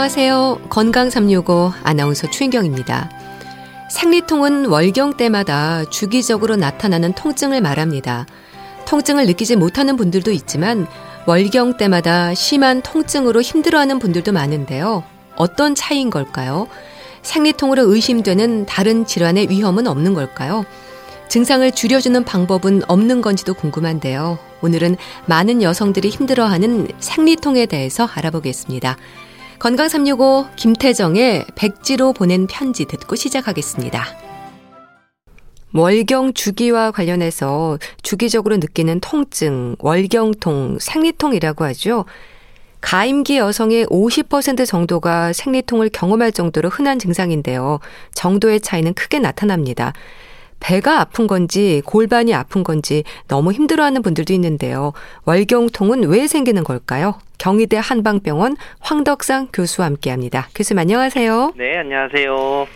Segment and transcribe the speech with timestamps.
[0.00, 0.62] 안녕하세요.
[0.70, 3.10] 건강 365 아나운서 추인경입니다.
[3.90, 8.24] 생리통은 월경 때마다 주기적으로 나타나는 통증을 말합니다.
[8.86, 10.86] 통증을 느끼지 못하는 분들도 있지만
[11.26, 15.04] 월경 때마다 심한 통증으로 힘들어하는 분들도 많은데요.
[15.36, 16.66] 어떤 차이인 걸까요?
[17.20, 20.64] 생리통으로 의심되는 다른 질환의 위험은 없는 걸까요?
[21.28, 24.38] 증상을 줄여주는 방법은 없는 건지도 궁금한데요.
[24.62, 24.96] 오늘은
[25.26, 28.96] 많은 여성들이 힘들어하는 생리통에 대해서 알아보겠습니다.
[29.60, 34.06] 건강 365 김태정의 백지로 보낸 편지 듣고 시작하겠습니다.
[35.74, 42.06] 월경 주기와 관련해서 주기적으로 느끼는 통증, 월경통, 생리통이라고 하죠.
[42.80, 47.80] 가임기 여성의 50% 정도가 생리통을 경험할 정도로 흔한 증상인데요.
[48.14, 49.92] 정도의 차이는 크게 나타납니다.
[50.60, 54.92] 배가 아픈 건지 골반이 아픈 건지 너무 힘들어하는 분들도 있는데요.
[55.24, 57.14] 월경통은 왜 생기는 걸까요?
[57.38, 60.48] 경희대 한방병원 황덕상 교수와 함께합니다.
[60.54, 61.54] 교수님 안녕하세요.
[61.56, 62.66] 네, 안녕하세요.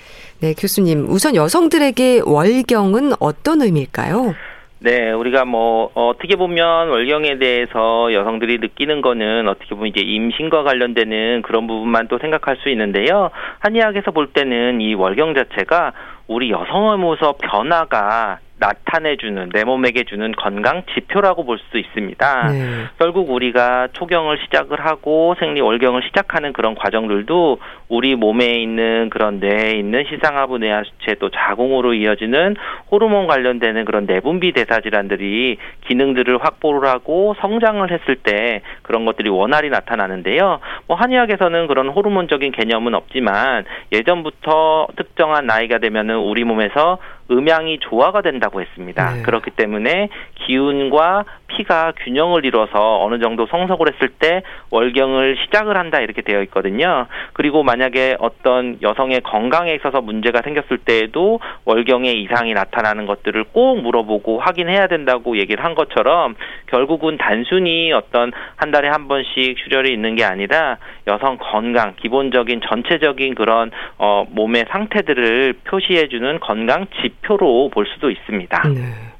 [0.40, 4.34] 네, 교수님 우선 여성들에게 월경은 어떤 의미일까요?
[4.80, 11.40] 네, 우리가 뭐 어떻게 보면 월경에 대해서 여성들이 느끼는 거는 어떻게 보면 이제 임신과 관련되는
[11.40, 13.30] 그런 부분만 또 생각할 수 있는데요.
[13.60, 15.94] 한의학에서 볼 때는 이 월경 자체가
[16.26, 22.48] 우리 여성의 모습 변화가 나타내주는 내 몸에게 주는 건강 지표라고 볼 수 있습니다.
[22.48, 22.84] 네.
[22.98, 29.72] 결국 우리가 초경을 시작을 하고 생리 월경을 시작하는 그런 과정들도 우리 몸에 있는 그런 뇌에
[29.72, 32.56] 있는 시상하부 뇌하수체 또 자궁으로 이어지는
[32.90, 39.70] 호르몬 관련되는 그런 내분비 대사 질환들이 기능들을 확보를 하고 성장을 했을 때 그런 것들이 원활히
[39.70, 40.60] 나타나는데요.
[40.86, 46.98] 뭐 한의학에서는 그런 호르몬적인 개념은 없지만 예전부터 특정한 나이가 되면은 우리 몸에서
[47.30, 49.14] 음양이 조화가 된다고 했습니다.
[49.14, 49.22] 네.
[49.22, 50.08] 그렇기 때문에
[50.46, 51.24] 기운과
[51.56, 57.06] 피가 균형을 이뤄서 어느 정도 성석을 했을 때 월경을 시작을 한다 이렇게 되어 있거든요.
[57.32, 64.40] 그리고 만약에 어떤 여성의 건강에 있어서 문제가 생겼을 때에도 월경의 이상이 나타나는 것들을 꼭 물어보고
[64.40, 66.34] 확인해야 된다고 얘기를 한 것처럼
[66.66, 73.34] 결국은 단순히 어떤 한 달에 한 번씩 출혈이 있는 게 아니라 여성 건강 기본적인 전체적인
[73.34, 78.68] 그런 어 몸의 상태들을 표시해 주는 건강 지표로 볼 수도 있습니다.
[78.68, 79.13] 네.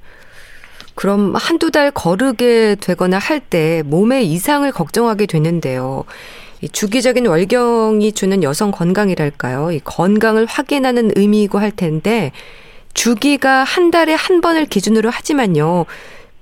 [0.94, 6.05] 그럼 한두 달 거르게 되거나 할 때 몸의 이상을 걱정하게 되는데요.
[6.60, 9.72] 이 주기적인 월경이 주는 여성 건강이랄까요?
[9.72, 12.32] 이 건강을 확인하는 의미이고 할 텐데
[12.94, 15.84] 주기가 한 달에 한 번을 기준으로 하지만요.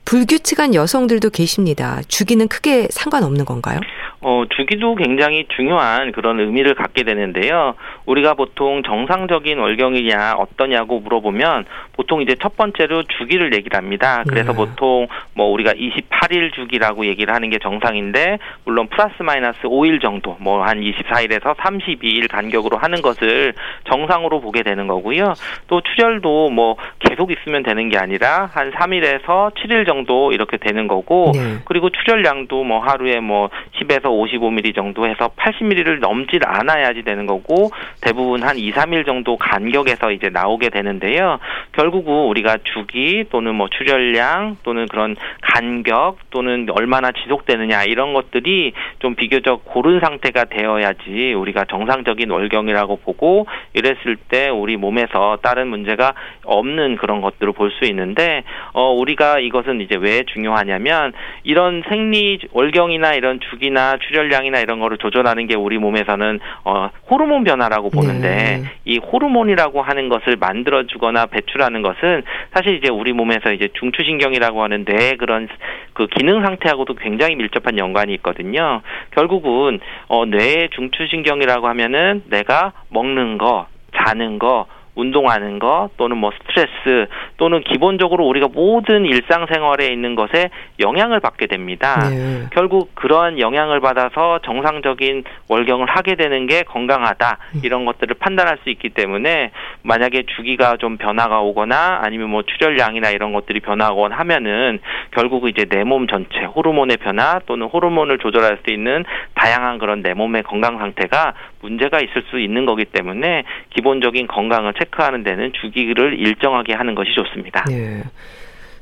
[0.04, 2.00] 불규칙한 여성들도 계십니다.
[2.08, 3.80] 주기는 크게 상관없는 건가요?
[4.22, 7.74] 어, 주기도 굉장히 중요한 그런 의미를 갖게 되는데요.
[8.06, 14.24] 우리가 보통 정상적인 월경이냐 어떠냐고 물어보면 보통 이제 첫 번째로 주기를 얘기를 합니다.
[14.28, 14.56] 그래서 네.
[14.56, 20.62] 보통 뭐 우리가 28일 주기라고 얘기를 하는 게 정상인데 물론 플러스 마이너스 5일 정도 뭐
[20.62, 23.52] 한 24일에서 32일 간격으로 하는 것을
[23.84, 25.34] 정상으로 보게 되는 거고요.
[25.66, 31.32] 또 출혈도 뭐 계속 있으면 되는 게 아니라 한 3일에서 7일 정도 이렇게 되는 거고
[31.34, 31.58] 네.
[31.64, 33.50] 그리고 출혈량도 뭐 하루에 뭐
[33.80, 40.12] 10에서 55mm 정도 해서 80mm를 넘질 않아야지 되는 거고 대부분 한 2, 3일 정도 간격에서
[40.12, 41.38] 이제 나오게 되는데요.
[41.72, 49.14] 결국은 우리가 주기 또는 뭐 출혈량 또는 그런 간격 또는 얼마나 지속되느냐 이런 것들이 좀
[49.16, 56.14] 비교적 고른 상태가 되어야지 우리가 정상적인 월경이라고 보고 이랬을 때 우리 몸에서 다른 문제가
[56.44, 61.12] 없는 그런 것들을 볼 수 있는데 어 우리가 이것은 이제 왜 중요하냐면
[61.42, 67.90] 이런 생리 월경이나 이런 주기나 출혈량이나 이런 거를 조절하는 게 우리 몸에서는 어, 호르몬 변화라고
[67.90, 68.62] 보는데 네.
[68.84, 72.22] 이 호르몬이라고 하는 것을 만들어 주거나 배출하는 것은
[72.54, 75.48] 사실 이제 우리 몸에서 이제 중추신경이라고 하는 뇌 그런
[75.92, 78.82] 그 기능 상태하고도 굉장히 밀접한 연관이 있거든요.
[79.10, 83.66] 결국은 어, 뇌의 중추신경이라고 하면은 내가 먹는 거,
[83.96, 87.06] 자는 거, 운동하는 것 또는 뭐 스트레스
[87.36, 90.50] 또는 기본적으로 우리가 모든 일상생활에 있는 것에
[90.80, 92.08] 영향을 받게 됩니다.
[92.10, 92.46] 네.
[92.52, 97.60] 결국 그러한 영향을 받아서 정상적인 월경을 하게 되는 게 건강하다 음.
[97.62, 99.50] 이런 것들을 판단할 수 있기 때문에
[99.82, 104.80] 만약에 주기가 좀 변화가 오거나 아니면 뭐 출혈량이나 이런 것들이 변화하거나 하면은
[105.12, 109.04] 결국 이제 내 몸 전체 호르몬의 변화 또는 호르몬을 조절할 수 있는
[109.34, 115.22] 다양한 그런 내 몸의 건강 상태가 문제가 있을 수 있는 거기 때문에 기본적인 건강을 체크하는
[115.22, 117.64] 데는 주기를 일정하게 하는 것이 좋습니다.
[117.68, 118.02] 네.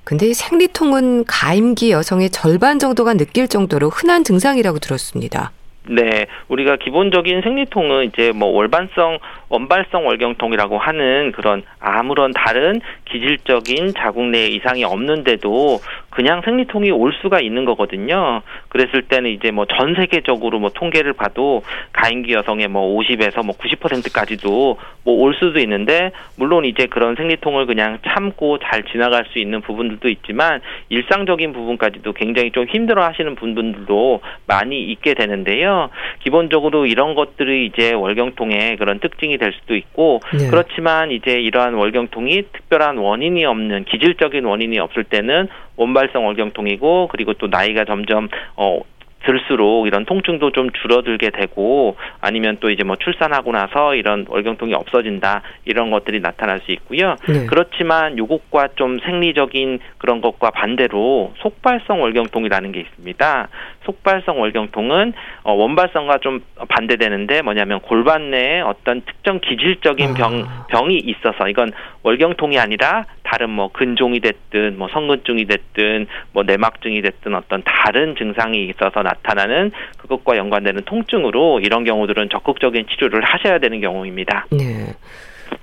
[0.02, 5.52] 근데 이 생리통은 가임기 여성의 절반 정도가 느낄 정도로 흔한 증상이라고 들었습니다.
[5.88, 9.18] 네, 우리가 기본적인 생리통은 이제 뭐 월반성
[9.48, 12.80] 원발성 월경통이라고 하는 그런 아무런 다른
[13.10, 15.80] 기질적인 자궁 내 이상이 없는데도
[16.10, 18.42] 그냥 생리통이 올 수가 있는 거거든요.
[18.68, 21.62] 그랬을 때는 이제 뭐 전 세계적으로 뭐 통계를 봐도
[21.92, 27.98] 가임기 여성의 뭐 50에서 뭐 90%까지도 뭐 올 수도 있는데 물론 이제 그런 생리통을 그냥
[28.06, 34.82] 참고 잘 지나갈 수 있는 부분들도 있지만 일상적인 부분까지도 굉장히 좀 힘들어 하시는 분들도 많이
[34.84, 35.90] 있게 되는데요.
[36.20, 40.48] 기본적으로 이런 것들이 이제 월경통의 그런 특징이 될 수도 있고 네.
[40.48, 45.48] 그렇지만 이제 이러한 월경통이 특별한 원인이 없는 기질적인 원인이 없을 때는
[45.80, 48.80] 원발성 월경통이고 그리고 또 나이가 점점 어
[49.24, 55.42] 들수록 이런 통증도 좀 줄어들게 되고 아니면 또 이제 뭐 출산하고 나서 이런 월경통이 없어진다
[55.64, 57.16] 이런 것들이 나타날 수 있고요.
[57.28, 57.46] 네.
[57.46, 63.48] 그렇지만 요것과 좀 생리적인 그런 것과 반대로 속발성 월경통이라는 게 있습니다.
[63.84, 65.12] 속발성 월경통은
[65.42, 70.66] 어, 원발성과 좀 반대되는데 뭐냐면 골반 내에 어떤 특정 기질적인 병 아.
[70.68, 71.72] 병이 있어서 이건
[72.02, 78.66] 월경통이 아니라 다른 뭐 근종이 됐든 뭐 성근증이 됐든 뭐 내막증이 됐든 어떤 다른 증상이
[78.66, 84.46] 있어서 나타나는 그것과 연관되는 통증으로 이런 경우들은 적극적인 치료를 하셔야 되는 경우입니다.
[84.50, 84.94] 네.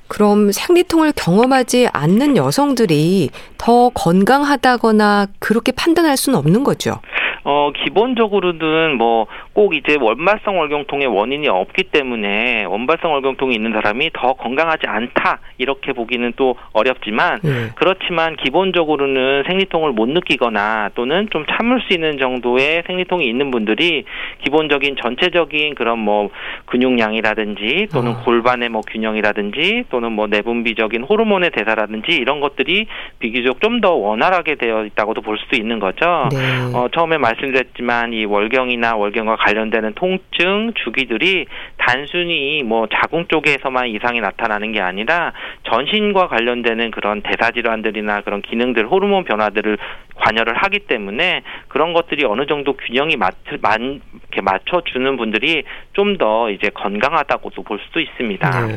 [0.07, 6.99] 그럼 생리통을 경험하지 않는 여성들이 더 건강하다거나 그렇게 판단할 수는 없는 거죠?
[7.47, 9.25] 어, 기본적으로는 뭐
[9.57, 15.93] 꼭 이제 원발성 월경통의 원인이 없기 때문에 원발성 월경통이 있는 사람이 더 건강하지 않다 이렇게
[15.93, 17.69] 보기는 또 어렵지만 네.
[17.73, 24.03] 그렇지만 기본적으로는 생리통을 못 느끼거나 또는 좀 참을 수 있는 정도의 생리통이 있는 분들이
[24.43, 26.29] 기본적인 전체적인 그런 뭐
[26.67, 28.23] 근육량이라든지 또는 어.
[28.23, 32.85] 골반의 뭐 균형이라든지 또는 뭐 내분비적인 호르몬의 대사라든지 이런 것들이
[33.17, 36.29] 비교적 좀 더 원활하게 되어 있다고도 볼 수도 있는 거죠.
[36.31, 36.75] 네.
[36.75, 41.45] 어, 처음에 말 말씀드렸지만 이 월경이나 월경과 관련되는 통증 주기들이
[41.77, 45.33] 단순히 뭐 자궁 쪽에서만 이상이 나타나는 게 아니라
[45.69, 49.77] 전신과 관련되는 그런 대사 질환들이나 그런 기능들 호르몬 변화들을
[50.15, 55.63] 관여를 하기 때문에 그런 것들이 어느 정도 균형이 맞, 맞 이렇게 맞춰주는 분들이
[55.93, 58.65] 좀 더 이제 건강하다고도 볼 수도 있습니다.
[58.65, 58.75] 네.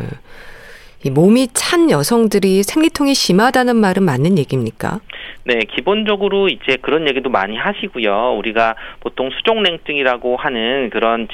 [1.05, 5.01] 이 몸이 찬 여성들이 생리통이 심하다는 말은 맞는 얘기입니까?
[5.45, 8.35] 네, 기본적으로 이제 그런 얘기도 많이 하시고요.
[8.39, 11.29] 우리가 보통 수족냉증이라고 하는 그런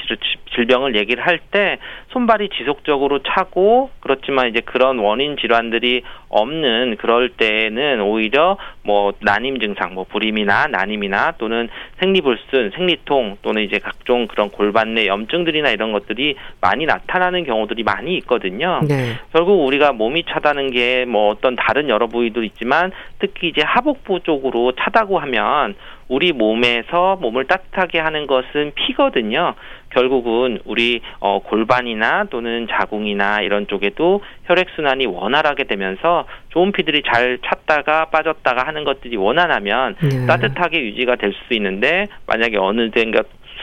[0.55, 1.79] 질병을 얘기를 할 때
[2.09, 9.95] 손발이 지속적으로 차고 그렇지만 이제 그런 원인 질환들이 없는 그럴 때는 오히려 뭐 난임 증상,
[9.95, 11.69] 뭐 불임이나 난임이나 또는
[12.01, 18.17] 생리불순, 생리통 또는 이제 각종 그런 골반 내 염증들이나 이런 것들이 많이 나타나는 경우들이 많이
[18.19, 18.81] 있거든요.
[18.89, 19.13] 네.
[19.33, 24.73] 결국 우리가 몸이 차다는 게 뭐 어떤 다른 여러 부위도 있지만 특히 이제 하복부 쪽으로
[24.73, 25.75] 차다고 하면
[26.09, 29.55] 우리 몸에서 몸을 따뜻하게 하는 것은 피거든요.
[29.91, 37.39] 결국은 우리 어, 골반이나 또는 자궁이나 이런 쪽에도 혈액 순환이 원활하게 되면서 좋은 피들이 잘
[37.45, 40.27] 찼다가 빠졌다가 하는 것들이 원활하면 네.
[40.27, 42.91] 따뜻하게 유지가 될 수 있는데 만약에 어느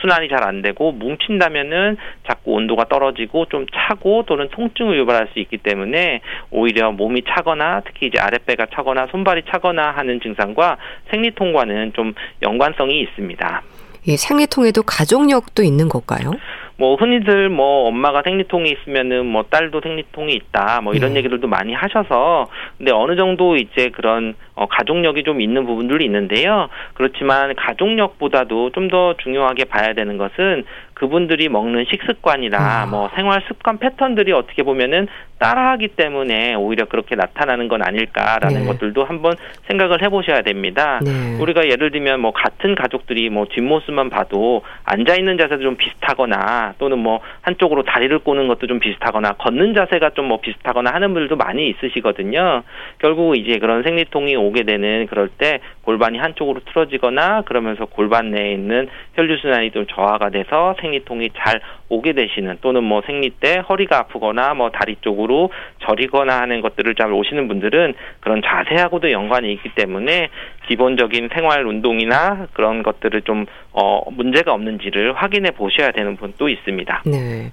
[0.04, 1.96] 순환이 잘 안 되고 뭉친다면은
[2.28, 6.20] 자꾸 온도가 떨어지고 좀 차고 또는 통증을 유발할 수 있기 때문에
[6.50, 10.76] 오히려 몸이 차거나 특히 이제 아랫배가 차거나 손발이 차거나 하는 증상과
[11.10, 13.62] 생리통과는 좀 연관성이 있습니다.
[14.06, 16.32] 이 생리통에도 가족력도 있는 걸까요?
[16.76, 21.18] 뭐 흔히들 뭐 엄마가 생리통이 있으면은 뭐 딸도 생리통이 있다 뭐 이런 네.
[21.18, 26.68] 얘기들도 많이 하셔서 근데 어느 정도 이제 그런 어 가족력이 좀 있는 부분들이 있는데요.
[26.94, 30.64] 그렇지만 가족력보다도 좀 더 중요하게 봐야 되는 것은
[30.94, 32.86] 그분들이 먹는 식습관이나 아.
[32.86, 35.08] 뭐 생활 습관 패턴들이 어떻게 보면은
[35.44, 38.66] 따라하기 때문에 오히려 그렇게 나타나는 건 아닐까라는 네.
[38.66, 39.34] 것들도 한번
[39.68, 41.00] 생각을 해보셔야 됩니다.
[41.04, 41.38] 네.
[41.40, 46.98] 우리가 예를 들면 뭐 같은 가족들이 뭐 뒷모습만 봐도 앉아 있는 자세도 좀 비슷하거나 또는
[46.98, 51.68] 뭐 한쪽으로 다리를 꼬는 것도 좀 비슷하거나 걷는 자세가 좀 뭐 비슷하거나 하는 분들도 많이
[51.68, 52.62] 있으시거든요.
[52.98, 58.88] 결국 이제 그런 생리통이 오게 되는 그럴 때 골반이 한쪽으로 틀어지거나 그러면서 골반 내에 있는
[59.14, 61.60] 혈류 순환이 좀 저하가 돼서 생리통이 잘
[61.94, 65.50] 오게 되시는 또는 뭐 생리 때 허리가 아프거나 뭐 다리 쪽으로
[65.86, 70.28] 저리거나 하는 것들을 잘 오시는 분들은 그런 자세하고도 연관이 있기 때문에
[70.68, 77.02] 기본적인 생활 운동이나 그런 것들을 좀 어, 문제가 없는지를 확인해 보셔야 되는 분도 있습니다.
[77.06, 77.50] 네.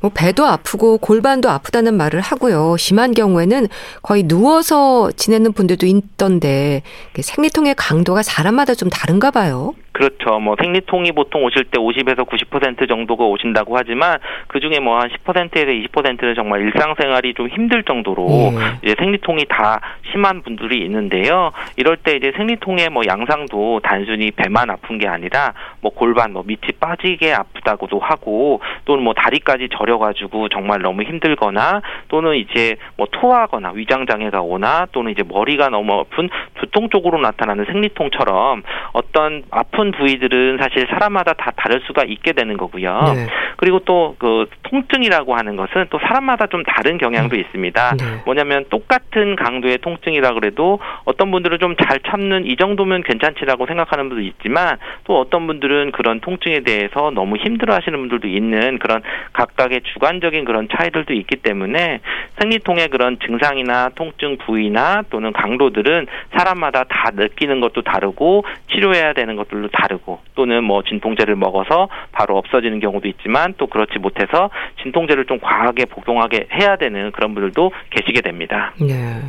[0.00, 2.76] 뭐 배도 아프고 골반도 아프다는 말을 하고요.
[2.78, 3.66] 심한 경우에는
[4.02, 6.82] 거의 누워서 지내는 분들도 있던데
[7.20, 9.74] 생리통의 강도가 사람마다 좀 다른가 봐요.
[9.98, 10.38] 그렇죠.
[10.38, 15.66] 뭐 생리통이 보통 오실 때 50에서 90% 정도가 오신다고 하지만 그 중에 뭐 한 10%에서
[15.66, 18.78] 20%는 정말 일상생활이 좀 힘들 정도로 음.
[18.82, 21.52] 이제 생리통이 다 심한 분들이 있는데요.
[21.76, 26.72] 이럴 때 이제 생리통의 뭐 양상도 단순히 배만 아픈 게 아니라 뭐 골반 뭐 밑이
[26.80, 34.06] 빠지게 아프다고도 하고 또는 뭐 다리까지 저려가지고 정말 너무 힘들거나 또는 이제 뭐 토하거나 위장
[34.06, 36.28] 장애가 오나 또는 이제 머리가 너무 아픈
[36.60, 38.62] 두통 쪽으로 나타나는 생리통처럼
[38.92, 43.14] 어떤 아픈 부위들은 사실 사람마다 다 다를 수가 있게 되는 거고요.
[43.14, 43.26] 네.
[43.56, 47.40] 그리고 또 그 통증이라고 하는 것은 또 사람마다 좀 다른 경향도 음.
[47.40, 47.96] 있습니다.
[47.98, 48.04] 네.
[48.24, 54.22] 뭐냐면 똑같은 강도의 통증이라 그래도 어떤 분들은 좀 잘 참는 이 정도면 괜찮지라고 생각하는 분도
[54.22, 59.02] 있지만 또 어떤 분들은 그런 통증에 대해서 너무 힘들어 하시는 분들도 있는 그런
[59.32, 62.00] 각각의 주관적인 그런 차이들도 있기 때문에
[62.40, 69.67] 생리통의 그런 증상이나 통증 부위나 또는 강도들은 사람마다 다 느끼는 것도 다르고 치료해야 되는 것들도
[69.72, 74.50] 다르고 또는 뭐 진통제를 먹어서 바로 없어지는 경우도 있지만 또 그렇지 못해서
[74.82, 78.72] 진통제를 좀 과하게 복용하게 해야 되는 그런 분들도 계시게 됩니다.
[78.80, 79.20] 네.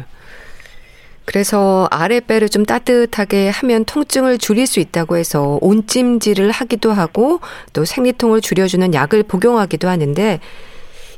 [1.25, 7.39] 그래서 아랫배를 좀 따뜻하게 하면 통증을 줄일 수 있다고 해서 온찜질을 하기도 하고
[7.71, 10.39] 또 생리통을 줄여주는 약을 복용하기도 하는데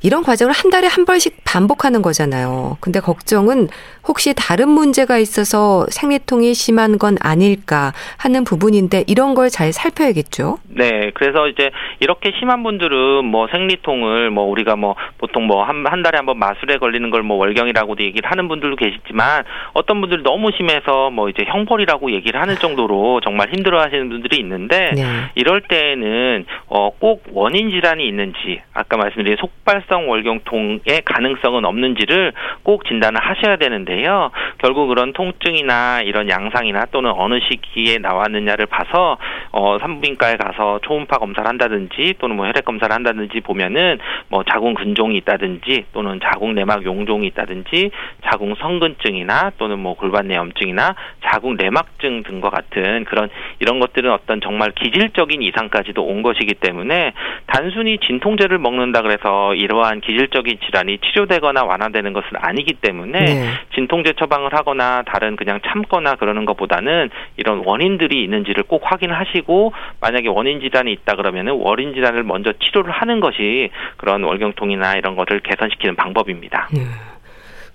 [0.03, 2.77] 이런 과정을 한 달에 한 번씩 반복하는 거잖아요.
[2.79, 3.67] 근데 걱정은
[4.07, 10.59] 혹시 다른 문제가 있어서 생리통이 심한 건 아닐까 하는 부분인데 이런 걸 잘 살펴야겠죠.
[10.69, 11.11] 네.
[11.13, 16.25] 그래서 이제 이렇게 심한 분들은 뭐 생리통을 뭐 우리가 뭐 보통 뭐한 한 달에 한
[16.25, 19.43] 번 마술에 걸리는 걸 뭐 월경이라고도 얘기를 하는 분들도 계시지만
[19.73, 24.91] 어떤 분들 너무 심해서 뭐 이제 형벌이라고 얘기를 하는 정도로 정말 힘들어 하시는 분들이 있는데
[24.95, 25.03] 네.
[25.35, 32.31] 이럴 때에는 어 꼭 원인 질환이 있는지 아까 말씀드린 속발 합성 월경통의 가능성은 없는지를
[32.63, 34.31] 꼭 진단을 하셔야 되는데요.
[34.59, 39.17] 결국 그런 통증이나 이런 양상이나 또는 어느 시기에 나왔느냐를 봐서
[39.51, 45.17] 어 산부인과에 가서 초음파 검사를 한다든지 또는 뭐 혈액 검사를 한다든지 보면은 뭐 자궁 근종이
[45.17, 47.91] 있다든지 또는 자궁 내막 용종이 있다든지
[48.23, 50.95] 자궁 성근증이나 또는 뭐 골반 내염증이나
[51.25, 53.29] 자궁 내막증 등과 같은 그런
[53.59, 57.11] 이런 것들은 어떤 정말 기질적인 이상까지도 온 것이기 때문에
[57.51, 63.43] 단순히 진통제를 먹는다 그래서 이러한 기질적인 질환이 치료되거나 완화되는 것은 아니기 때문에 네.
[63.75, 70.61] 진통제 처방을 하거나 다른 그냥 참거나 그러는 것보다는 이런 원인들이 있는지를 꼭 확인하시고 만약에 원인
[70.61, 76.69] 질환이 있다 그러면은 원인 질환을 먼저 치료를 하는 것이 그런 월경통이나 이런 것을 개선시키는 방법입니다.
[76.71, 76.81] 네.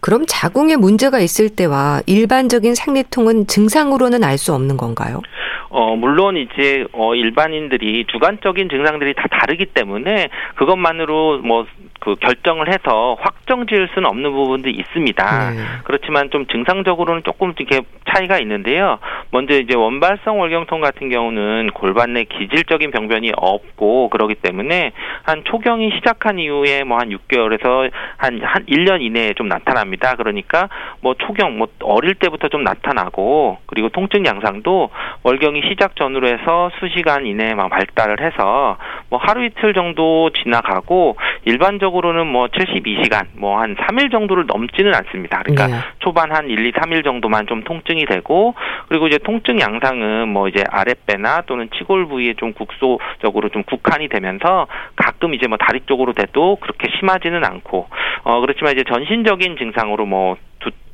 [0.07, 5.23] 그럼 자궁에 문제가 있을 때와 일반적인 생리통은 증상으로는 알 수 없는 건가요?
[5.71, 11.67] 어, 물론 이제 어, 일반인들이 주관적인 증상들이 다 다르기 때문에 그것만으로 뭐
[12.07, 15.51] 그 결정을 해서 확정 지을 수는 없는 부분도 있습니다.
[15.51, 15.57] 네.
[15.83, 19.01] 그렇지만 좀 증상적으로는 조금 이렇게 차이가 있는데요.
[19.33, 24.93] 먼저 이제 원발성 월경통 같은 경우는 골반 내 기질적인 병변이 없고 그러기 때문에
[25.25, 29.96] 한 초경이 시작한 이후에 뭐 한 6개월에서 한, 한 1년 이내에 좀 나타납니다.
[30.17, 30.69] 그러니까
[31.01, 34.91] 뭐 초경, 뭐 어릴 때부터 좀 나타나고 그리고 통증 양상도
[35.25, 38.77] 월경이 시작 전후로 해서 수시간 이내에 막 발달을 해서
[39.11, 45.43] 뭐 하루 이틀 정도 지나가고 일반적으로는 뭐 72시간 뭐 한 3일 정도를 넘지는 않습니다.
[45.43, 45.83] 그러니까 네.
[46.01, 48.55] 초반 한 1, 2, 3일 정도만 좀 통증이 되고
[48.89, 54.67] 그리고 이제 통증 양상은 뭐 이제 아랫배나 또는 치골 부위에 좀 국소적으로 좀 국한이 되면서
[54.95, 57.89] 가끔 이제 뭐 다리 쪽으로 돼도 그렇게 심하지는 않고
[58.25, 60.37] 어 그렇지만 이제 전신적인 증상 으로 뭐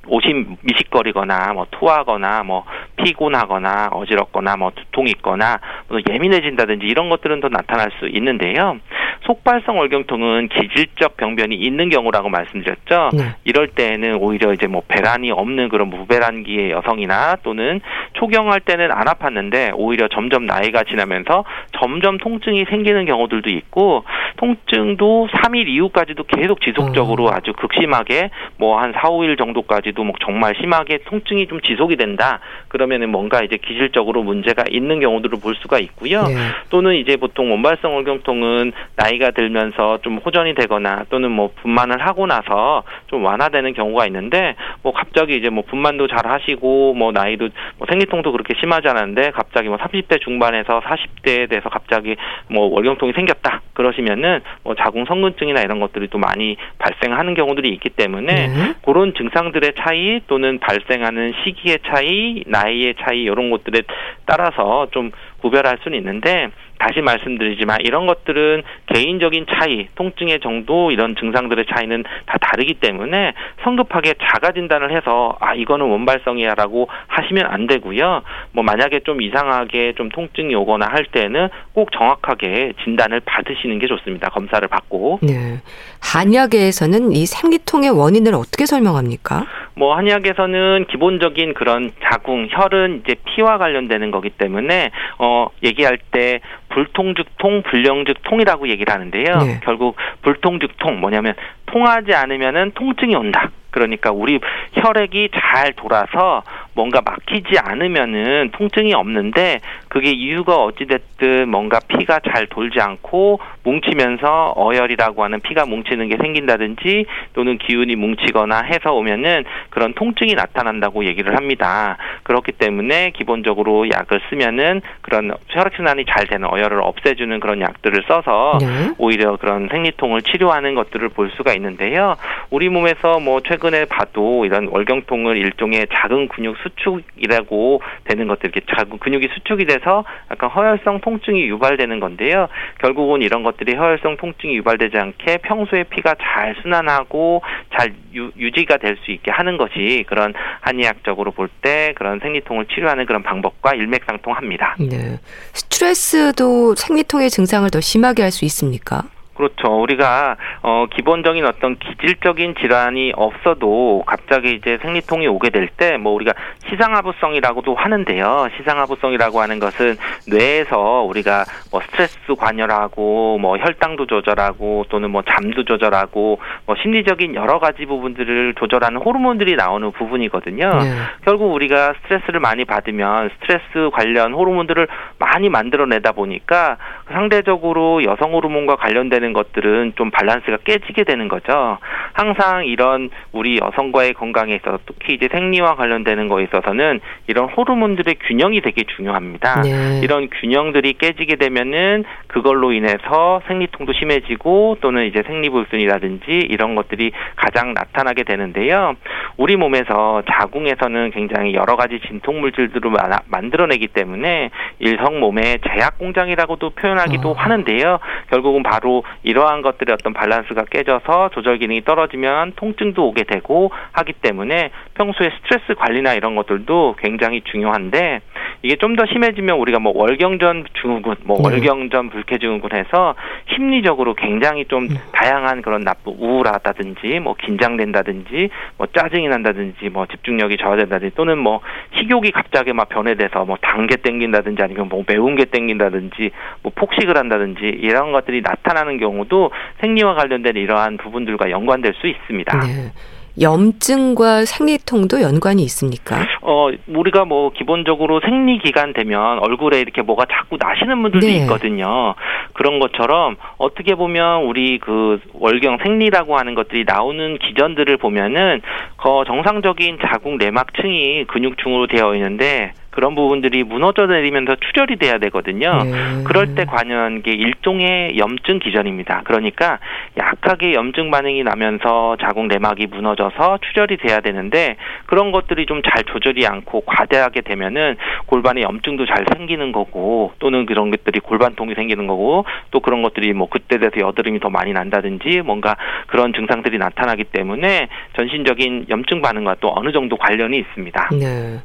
[0.09, 2.65] 옷이 미식거리거나 뭐 토하거나 뭐
[2.97, 8.79] 피곤하거나 어지럽거나 뭐 두통이 있거나 뭐 예민해진다든지 이런 것들은 더 나타날 수 있는데요.
[9.23, 13.11] 속발성 월경통은 기질적 병변이 있는 경우라고 말씀드렸죠.
[13.17, 13.35] 네.
[13.45, 17.81] 이럴 때에는 오히려 이제 뭐 배란이 없는 그런 무배란기의 여성이나 또는
[18.15, 21.45] 초경할 때는 안 아팠는데 오히려 점점 나이가 지나면서
[21.79, 24.05] 점점 통증이 생기는 경우들도 있고
[24.37, 27.33] 통증도 3일 이후까지도 계속 지속적으로 음.
[27.33, 32.41] 아주 극심하게 뭐 한 4, 5일 정도까지도 뭐 정말 심하게 통증이 좀 지속이 된다.
[32.69, 36.25] 그러면은 뭔가 이제 기질적으로 문제가 있는 경우들을 볼 수가 있고요.
[36.25, 36.35] 네.
[36.71, 42.27] 또는 이제 보통 원발성 월경통은 나이 가 들면서 좀 호전이 되거나 또는 뭐 분만을 하고
[42.27, 47.87] 나서 좀 완화되는 경우가 있는데 뭐 갑자기 이제 뭐 분만도 잘 하시고 뭐 나이도 뭐
[47.89, 52.17] 생리통도 그렇게 심하지 않았는데 갑자기 뭐 30대 중반에서 40대에 대해서 갑자기
[52.49, 58.49] 뭐 월경통이 생겼다 그러시면은 뭐 자궁 성근증이나 이런 것들이 또 많이 발생하는 경우들이 있기 때문에
[58.49, 58.75] 네.
[58.85, 63.83] 그런 증상들의 차이 또는 발생하는 시기의 차이, 나이의 차이 이런 것들에
[64.27, 66.49] 따라서 좀 구별할 수는 있는데
[66.83, 74.15] 다시 말씀드리지만 이런 것들은 개인적인 차이, 통증의 정도 이런 증상들의 차이는 다 다르기 때문에 성급하게
[74.21, 78.23] 자가 진단을 해서 아 이거는 원발성이야라고 하시면 안 되고요.
[78.51, 84.31] 뭐 만약에 좀 이상하게 좀 통증이 오거나 할 때는 꼭 정확하게 진단을 받으시는 게 좋습니다.
[84.31, 85.21] 검사를 받고.
[85.23, 85.61] 네.
[86.01, 89.47] 한약에서는 이 생리통의 원인을 어떻게 설명합니까?
[89.75, 97.15] 뭐 한의학에서는 기본적인 그런 자궁, 혈은 이제 피와 관련되는 거기 때문에 어 얘기할 때 불통
[97.15, 99.25] 즉통, 불령 즉통이라고 얘기를 하는데요.
[99.39, 99.61] 네.
[99.63, 101.35] 결국 불통 즉통 뭐냐면
[101.73, 103.51] 통하지 않으면은 통증이 온다.
[103.73, 104.39] 그러니까 우리
[104.75, 106.43] 혈액이 잘 돌아서
[106.75, 115.25] 뭔가 막히지 않으면은 통증이 없는데 그게 이유가 어찌됐든 뭔가 피가 잘 돌지 않고 뭉치면서 어혈이라고
[115.25, 121.97] 하는 피가 뭉치는 게 생긴다든지 또는 기운이 뭉치거나 해서 오면은 그런 통증이 나타난다고 얘기를 합니다.
[122.25, 128.95] 그렇기 때문에 기본적으로 약을 쓰면은 그런 혈액순환이 잘 되는 어혈을 없애주는 그런 약들을 써서 네.
[128.99, 132.17] 오히려 그런 생리통을 치료하는 것들을 볼 수가 있는 데요.
[132.51, 138.99] 우리 몸에서 뭐 최근에 봐도 이런 월경통을 일종의 작은 근육 수축이라고 되는 것들 이렇게 작은
[138.99, 142.49] 근육이 수축이 돼서 약간 허혈성 통증이 유발되는 건데요.
[142.81, 147.43] 결국은 이런 것들이 허혈성 통증이 유발되지 않게 평소에 피가 잘 순환하고
[147.79, 153.07] 잘 유, 유지가 될 수 있게 하는 것이 그런 한의학적으로 볼 때 그런 생리통을 치료하는
[153.07, 154.77] 그런 방법과 일맥상통합니다.
[154.81, 155.19] 네.
[155.53, 159.05] 스트레스도 생리통의 증상을 더 심하게 할 수 있습니까?
[159.35, 159.81] 그렇죠.
[159.81, 166.33] 우리가 어 기본적인 어떤 기질적인 질환이 없어도 갑자기 이제 생리통이 오게 될 때 뭐 우리가
[166.69, 168.49] 시상하부성이라고도 하는데요.
[168.57, 169.97] 시상하부성이라고 하는 것은
[170.29, 177.59] 뇌에서 우리가 뭐 스트레스 관여하고 뭐 혈당도 조절하고 또는 뭐 잠도 조절하고 뭐 심리적인 여러
[177.59, 180.69] 가지 부분들을 조절하는 호르몬들이 나오는 부분이거든요.
[180.79, 180.91] 네.
[181.25, 186.77] 결국 우리가 스트레스를 많이 받으면 스트레스 관련 호르몬들을 많이 만들어내다 보니까
[187.13, 191.79] 상대적으로 여성 호르몬과 관련되는 되는 것들은 좀 밸런스가 깨지게 되는 거죠.
[192.13, 198.61] 항상 이런 우리 여성과의 건강에 있어서 특히 이제 생리와 관련되는 거에 있어서는 이런 호르몬들의 균형이
[198.61, 199.63] 되게 중요합니다.
[199.63, 200.01] 네.
[200.03, 208.25] 이런 균형들이 깨지게 되면은 그걸로 인해서 생리통도 심해지고 또는 이제 생리불순이라든지 이런 것들이 가장 나타나게
[208.25, 208.95] 되는데요.
[209.37, 212.91] 우리 몸에서 자궁에서는 굉장히 여러 가지 진통 물질들을
[213.27, 217.33] 만들어내기 때문에 일성 몸의 제약 공장이라고도 표현 하기도 어.
[217.33, 217.99] 하는데요.
[218.31, 224.71] 결국은 바로 이러한 것들의 어떤 밸런스가 깨져서 조절 기능이 떨어지면 통증도 오게 되고 하기 때문에
[224.95, 228.21] 평소에 스트레스 관리나 이런 것들도 굉장히 중요한데
[228.63, 231.45] 이게 좀 더 심해지면 우리가 뭐 월경전 증후군, 뭐 네.
[231.55, 233.15] 월경전 불쾌 증후군 해서
[233.55, 234.97] 심리적으로 굉장히 좀 네.
[235.13, 241.61] 다양한 그런 나쁜 우울하다든지 뭐 긴장된다든지 뭐 짜증이 난다든지 뭐 집중력이 저하된다든지 또는 뭐
[241.97, 246.31] 식욕이 갑자기 막 변해돼서 뭐 단 게 땡긴다든지 아니면 뭐 매운 게 땡긴다든지
[246.63, 252.59] 뭐 폭식을 한다든지 이런 것들이 나타나는 경우도 생리와 관련된 이러한 부분들과 연관될 수 있습니다.
[252.59, 252.93] 네.
[253.41, 256.17] 염증과 생리통도 연관이 있습니까?
[256.43, 261.37] 어, 우리가 뭐 기본적으로 생리 기간 되면 얼굴에 이렇게 뭐가 자꾸 나시는 분들도 네.
[261.39, 262.15] 있거든요.
[262.53, 268.61] 그런 것처럼 어떻게 보면 우리 그 월경 생리라고 하는 것들이 나오는 기전들을 보면은
[268.97, 275.83] 그 정상적인 자궁 내막층이 근육층으로 되어 있는데 그런 부분들이 무너져 내리면서 출혈이 돼야 되거든요.
[275.85, 276.25] 네.
[276.25, 279.23] 그럴 때 관여한 게 일종의 염증 기전입니다.
[279.25, 279.79] 그러니까
[280.17, 284.77] 약하게 염증 반응이 나면서 자궁 내막이 무너져서 출혈이 돼야 되는데
[285.07, 290.91] 그런 것들이 좀 잘 조절이 않고 과대하게 되면은 골반에 염증도 잘 생기는 거고 또는 그런
[290.91, 295.77] 것들이 골반통이 생기는 거고 또 그런 것들이 뭐 그때 돼서 여드름이 더 많이 난다든지 뭔가
[296.07, 301.11] 그런 증상들이 나타나기 때문에 전신적인 염증 반응과 또 어느 정도 관련이 있습니다.
[301.13, 301.59] 네.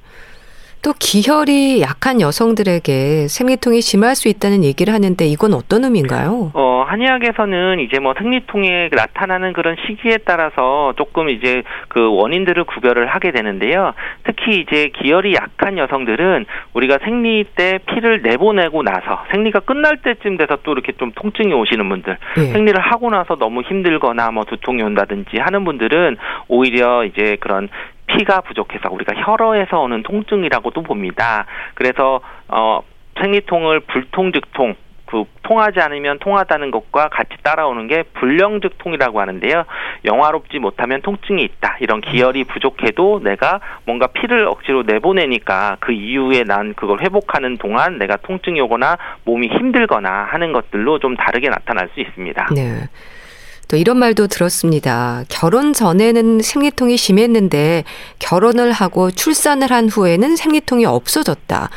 [0.84, 6.52] 또 기혈이 약한 여성들에게 생리통이 심할 수 있다는 얘기를 하는데 이건 어떤 의미인가요?
[6.54, 13.32] 어, 한의학에서는 이제 뭐 생리통이 나타나는 그런 시기에 따라서 조금 이제 그 원인들을 구별을 하게
[13.32, 13.94] 되는데요.
[14.24, 20.58] 특히 이제 기혈이 약한 여성들은 우리가 생리 때 피를 내보내고 나서 생리가 끝날 때쯤 돼서
[20.64, 22.42] 또 이렇게 좀 통증이 오시는 분들, 네.
[22.52, 27.70] 생리를 하고 나서 너무 힘들거나 뭐 두통이 온다든지 하는 분들은 오히려 이제 그런
[28.08, 31.46] 피가 부족해서 우리가 혈어에서 오는 통증이라고도 봅니다.
[31.76, 32.82] 그래서 어
[33.20, 34.76] 생리통을 불통즉통
[35.08, 39.64] 그 통하지 않으면 통하다는 것과 같이 따라오는 게 불령즉통이라고 하는데요.
[40.06, 41.78] 영화롭지 못하면 통증이 있다.
[41.80, 48.18] 이런 기혈이 부족해도 내가 뭔가 피를 억지로 내보내니까 그 이후에 난 그걸 회복하는 동안 내가
[48.18, 52.50] 통증이 오거나 몸이 힘들거나 하는 것들로 좀 다르게 나타날 수 있습니다.
[52.54, 52.90] 네.
[53.68, 55.24] 또 이런 말도 들었습니다.
[55.30, 57.84] 결혼 전에는 생리통이 심했는데
[58.20, 61.70] 결혼을 하고 출산을 한 후에는 생리통이 없어졌다.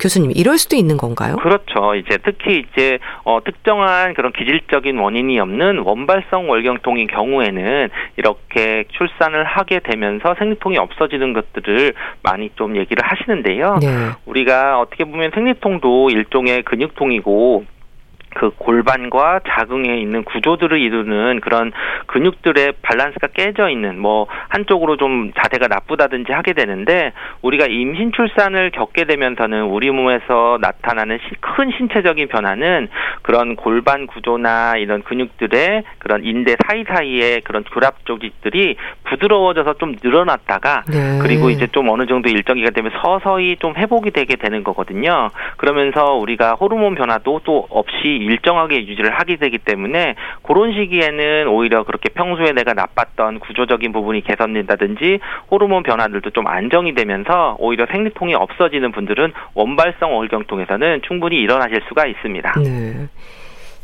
[0.00, 1.36] 교수님 이럴 수도 있는 건가요?
[1.36, 1.94] 그렇죠.
[1.94, 9.80] 이제 특히 이제 어, 특정한 그런 기질적인 원인이 없는 원발성 월경통인 경우에는 이렇게 출산을 하게
[9.80, 13.78] 되면서 생리통이 없어지는 것들을 많이 좀 얘기를 하시는데요.
[13.80, 13.88] 네.
[14.26, 17.64] 우리가 어떻게 보면 생리통도 일종의 근육통이고
[18.34, 21.72] 그 골반과 자궁에 있는 구조들을 이루는 그런
[22.06, 29.04] 근육들의 밸런스가 깨져 있는 뭐 한쪽으로 좀 자세가 나쁘다든지 하게 되는데 우리가 임신 출산을 겪게
[29.04, 32.88] 되면서는 우리 몸에서 나타나는 큰 신체적인 변화는
[33.22, 41.18] 그런 골반 구조나 이런 근육들의 그런 인대 사이사이에 그런 결합 조직들이 부드러워져서 좀 늘어났다가 네.
[41.22, 45.30] 그리고 이제 좀 어느 정도 일정 기간 되면 서서히 좀 회복이 되게 되는 거거든요.
[45.56, 52.08] 그러면서 우리가 호르몬 변화도 또 없이 일정하게 유지를 하게 되기 때문에 그런 시기에는 오히려 그렇게
[52.10, 59.32] 평소에 내가 나빴던 구조적인 부분이 개선된다든지 호르몬 변화들도 좀 안정이 되면서 오히려 생리통이 없어지는 분들은
[59.54, 62.52] 원발성 월경통에서는 충분히 일어나실 수가 있습니다.
[62.62, 63.08] 네.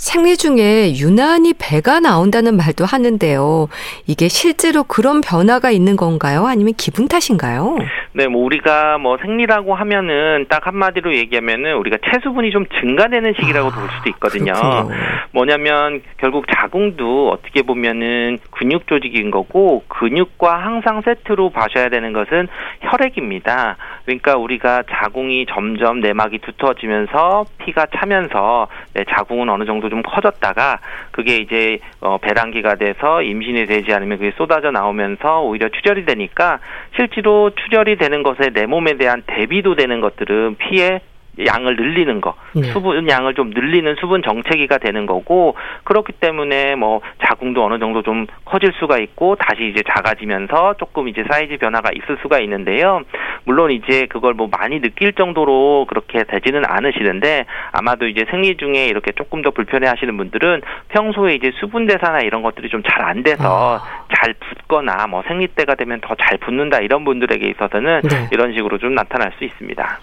[0.01, 3.69] 생리 중에 유난히 배가 나온다는 말도 하는데요.
[4.07, 6.47] 이게 실제로 그런 변화가 있는 건가요?
[6.47, 7.77] 아니면 기분 탓인가요?
[8.13, 13.75] 네, 뭐 우리가 뭐 생리라고 하면은 딱 한마디로 얘기하면은 우리가 체수분이 좀 증가되는 시기라고 아,
[13.75, 14.53] 볼 수도 있거든요.
[14.55, 14.97] 그렇군요.
[15.33, 22.49] 뭐냐면 결국 자궁도 어떻게 보면은 근육 조직인 거고 근육과 항상 세트로 봐셔야 되는 것은
[22.81, 23.77] 혈액입니다.
[24.07, 30.79] 그러니까 우리가 자궁이 점점 내막이 두터워지면서 피가 차면서 네, 자궁은 어느 정도 좀 커졌다가
[31.11, 36.61] 그게 이제 어, 배란기가 돼서 임신이 되지 않으면 그게 쏟아져 나오면서 오히려 출혈이 되니까
[36.97, 41.01] 실제로 출혈이 되는 것에 내 몸에 대한 대비도 되는 것들은 피에
[41.47, 42.63] 양을 늘리는 거, 네.
[42.73, 48.27] 수분 양을 좀 늘리는 수분 정체기가 되는 거고 그렇기 때문에 뭐 자궁도 어느 정도 좀
[48.45, 53.03] 커질 수가 있고 다시 이제 작아지면서 조금 이제 사이즈 변화가 있을 수가 있는데요.
[53.45, 59.13] 물론 이제 그걸 뭐 많이 느낄 정도로 그렇게 되지는 않으시는데 아마도 이제 생리 중에 이렇게
[59.13, 64.05] 조금 더 불편해하시는 분들은 평소에 이제 수분 대사나 이런 것들이 좀 잘 안 돼서 아.
[64.15, 68.29] 잘 붓거나 뭐 생리 때가 되면 더 잘 붓는다 이런 분들에게 있어서는 네.
[68.33, 69.99] 이런 식으로 좀 나타날 수 있습니다.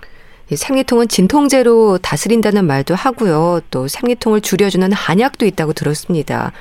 [0.56, 3.62] 생리통은 진통제로 다스린다는 말도 하고요.
[3.70, 6.54] 또 생리통을 줄여주는 한약도 있다고 들었습니다.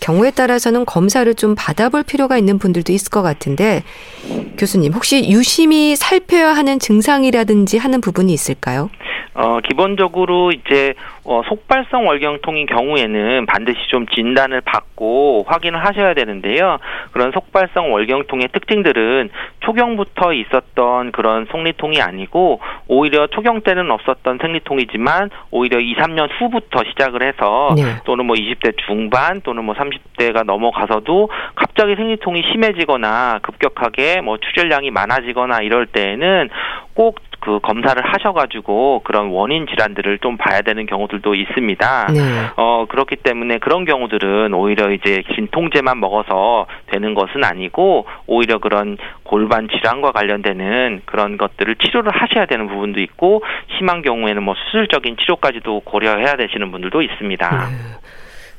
[0.00, 3.82] 경우에 따라서는 검사를 좀 받아볼 필요가 있는 분들도 있을 것 같은데
[4.58, 8.90] 교수님 혹시 유심히 살펴야 하는 증상이라든지 하는 부분이 있을까요?
[9.34, 10.94] 어, 기본적으로 이제
[11.26, 16.78] 어, 속발성 월경통인 경우에는 반드시 좀 진단을 받고 확인을 하셔야 되는데요.
[17.12, 25.80] 그런 속발성 월경통의 특징들은 초경부터 있었던 그런 생리통이 아니고 오히려 초경 때는 없었던 생리통이지만 오히려
[25.80, 27.82] 2, 3년 후부터 시작을 해서 네.
[28.04, 35.62] 또는 뭐 20대 중반 또는 뭐 30대가 넘어가서도 갑자기 생리통이 심해지거나 급격하게 뭐 출혈량이 많아지거나
[35.62, 36.50] 이럴 때에는
[36.94, 42.06] 꼭그 검사를 하셔가지고 그런 원인 질환들을 좀 봐야 되는 경우들도 있습니다.
[42.12, 42.20] 네.
[42.56, 49.68] 어 그렇기 때문에 그런 경우들은 오히려 이제 진통제만 먹어서 되는 것은 아니고 오히려 그런 골반
[49.68, 53.42] 질환과 관련되는 그런 것들을 치료를 하셔야 되는 부분도 있고
[53.76, 57.68] 심한 경우에는 뭐 수술적인 치료까지도 고려해야 되시는 분들도 있습니다.
[57.68, 58.05] 네.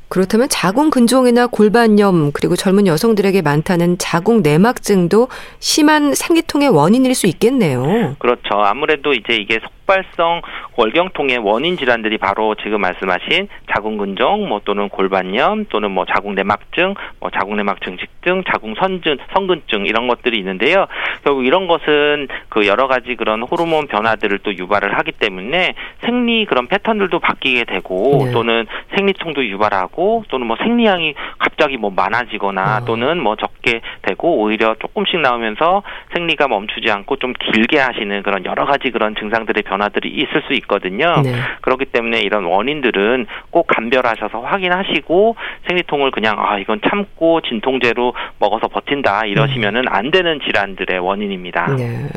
[0.09, 5.27] 그렇다면 자궁 근종이나 골반염 그리고 젊은 여성들에게 많다는 자궁 내막증도
[5.59, 8.15] 심한 생리통의 원인일 수 있겠네요.
[8.19, 8.61] 그렇죠.
[8.63, 10.41] 아무래도 이제 이게 폭발성
[10.76, 17.97] 월경통의 원인 질환들이 바로 지금 말씀하신 자궁근종 뭐 또는 골반염 또는 뭐 자궁내막증, 뭐 자궁내막증
[17.97, 20.86] 직증, 자궁선증, 성근증 이런 것들이 있는데요.
[21.23, 26.67] 결국 이런 것은 그 여러 가지 그런 호르몬 변화들을 또 유발을 하기 때문에 생리 그런
[26.67, 28.32] 패턴들도 바뀌게 되고 네.
[28.32, 32.86] 또는 생리통도 유발하고 또는 뭐 생리량이 갑자기 뭐 많아지거나 어.
[32.86, 35.82] 또는 뭐 적게 되고 오히려 조금씩 나오면서
[36.13, 40.53] 생리가 멈추지 않고 좀 길게 하시는 그런 여러 가지 그런 증상들의 변화 변화들이 있을 수
[40.53, 41.21] 있거든요.
[41.23, 41.33] 네.
[41.61, 45.35] 그렇기 때문에 이런 원인들은 꼭 감별하셔서 확인하시고
[45.67, 51.75] 생리통을 그냥 아 이건 참고 진통제로 먹어서 버틴다 이러시면은 안 되는 질환들의 원인입니다.
[51.75, 52.09] 네.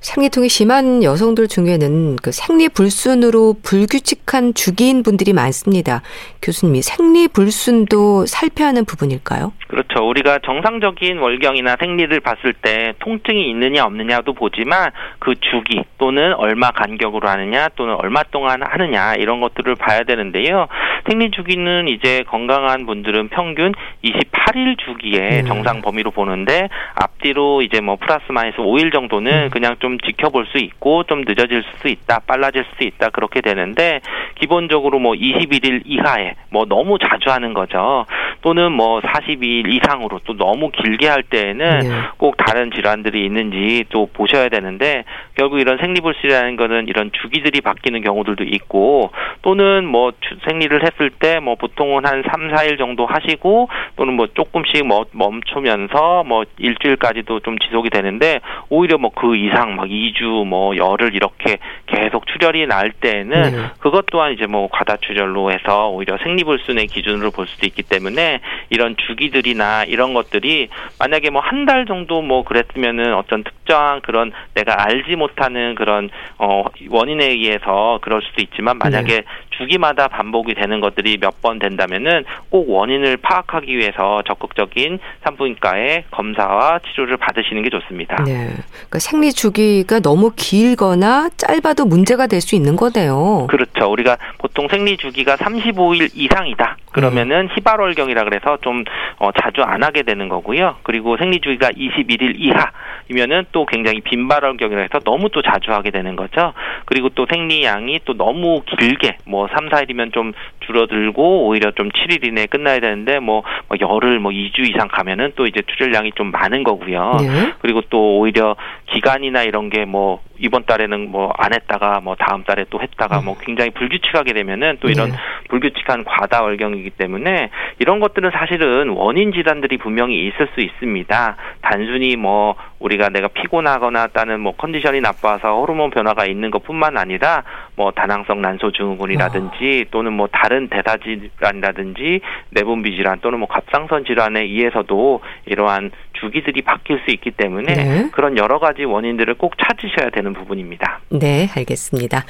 [0.00, 6.02] 생리통이 심한 여성들 중에는 그 생리 불순으로 불규칙한 주기인 분들이 많습니다.
[6.42, 9.52] 교수님이 생리 불순도 살펴야 하는 부분일까요?
[9.68, 10.08] 그렇죠.
[10.08, 17.28] 우리가 정상적인 월경이나 생리를 봤을 때 통증이 있느냐 없느냐도 보지만 그 주기 또는 얼마 간격으로
[17.28, 20.68] 하느냐 또는 얼마 동안 하느냐 이런 것들을 봐야 되는데요.
[21.08, 23.72] 생리 주기는 이제 건강한 분들은 평균
[24.04, 25.42] 28일 주기에 네.
[25.44, 29.50] 정상 범위로 보는데 앞뒤로 이제 뭐 플러스 마이너스 5일 정도는 음.
[29.50, 34.00] 그냥 좀좀 지켜볼 수 있고 좀 늦어질 수 있다, 빨라질 수 있다 그렇게 되는데
[34.38, 38.06] 기본적으로 뭐 21일 이하에 뭐 너무 자주 하는 거죠.
[38.42, 41.88] 또는 뭐 42일 이상으로 또 너무 길게 할 때에는 네.
[42.16, 45.04] 꼭 다른 질환들이 있는지 또 보셔야 되는데
[45.34, 49.10] 결국 이런 생리불순이라는 거는 이런 주기들이 바뀌는 경우들도 있고
[49.42, 50.12] 또는 뭐
[50.46, 56.24] 생리를 했을 때 뭐 보통은 한 3, 4일 정도 하시고 또는 뭐 조금씩 뭐 멈추면서
[56.24, 62.26] 뭐 일주일까지도 좀 지속이 되는데 오히려 뭐 그 이상 막 2주 뭐 열흘 이렇게 계속
[62.26, 63.50] 출혈이 날 때는 네.
[63.78, 68.96] 그것 또한 이제 뭐 과다 출혈로 해서 오히려 생리불순의 기준으로 볼 수도 있기 때문에 이런
[68.96, 75.16] 주기들이나 이런 것들이 만약에 뭐 한 달 정도 뭐 그랬으면은 어떤 특정한 그런 내가 알지
[75.16, 79.22] 못하는 그런 어 원인에 의해서 그럴 수도 있지만 만약에 네.
[79.58, 87.18] 주기마다 반복이 되는 것들이 몇 번 된다면은 꼭 원인을 파악하기 위해서 적극적인 산부인과의 검사와 치료를
[87.18, 88.16] 받으시는 게 좋습니다.
[88.24, 88.48] 네.
[88.70, 93.46] 그러니까 생리 주기가 너무 길거나 짧아도 문제가 될 수 있는 거네요.
[93.48, 93.90] 그렇죠.
[93.90, 96.76] 우리가 보통 생리 주기가 35일 이상이다.
[96.92, 97.48] 그러면은 음.
[97.56, 98.84] 희발월경이라 그래서 좀
[99.18, 100.76] 어, 자주 안 하게 되는 거고요.
[100.84, 106.52] 그리고 생리 주기가 21일 이하이면은 또 굉장히 빈발월경이라 해서 너무 또 자주 하게 되는 거죠.
[106.84, 112.46] 그리고 또 생리양이 또 너무 길게 뭐 3, 4일이면 좀 줄어들고 오히려 좀 7일 이내에
[112.46, 117.16] 끝나야 되는데 뭐, 뭐 열흘 뭐 2주 이상 가면은 또 이제 출혈량이 좀 많은 거고요.
[117.20, 117.52] 네.
[117.60, 118.56] 그리고 또 오히려
[118.86, 123.26] 기간이나 이런 게 뭐 이번 달에는 뭐 안 했다가 뭐 다음 달에 또 했다가 음.
[123.26, 125.16] 뭐 굉장히 불규칙하게 되면은 또 이런 네.
[125.48, 131.36] 불규칙한 과다 월경이기 때문에 이런 것들은 사실은 원인 질환들이 분명히 있을 수 있습니다.
[131.60, 137.42] 단순히 뭐 우리가 내가 피곤하거나 따는 뭐 컨디션이 나빠서 호르몬 변화가 있는 것뿐만 아니라
[137.74, 139.90] 뭐 다낭성 난소 증후군이라든지 어.
[139.90, 142.20] 또는 뭐 다른 대사 질환이라든지
[142.50, 148.10] 내분비 질환 또는 뭐 갑상선 질환에 의해서도 이러한 주기들이 바뀔 수 있기 때문에 네.
[148.12, 151.00] 그런 여러 가지 원인들을 꼭 찾으셔야 되는 부분입니다.
[151.10, 152.24] 네, 알겠습니다.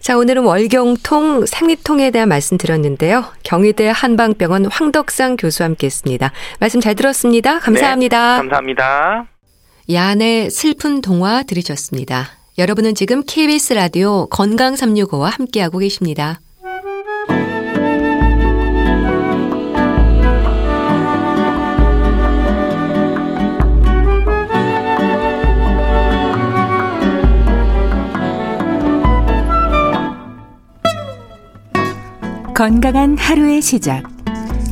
[0.00, 3.24] 자, 오늘은 월경통, 생리통에 대한 말씀 드렸는데요.
[3.42, 6.32] 경희대 한방병원 황덕상 교수와 함께 했습니다.
[6.60, 7.58] 말씀 잘 들었습니다.
[7.58, 8.34] 감사합니다.
[8.34, 9.26] 네, 감사합니다.
[9.90, 12.28] 야내 슬픈 동화 들으셨습니다.
[12.58, 16.40] 여러분은 지금 KBS 라디오 건강 365와 함께하고 계십니다.
[32.58, 34.02] 건강한 하루의 시작.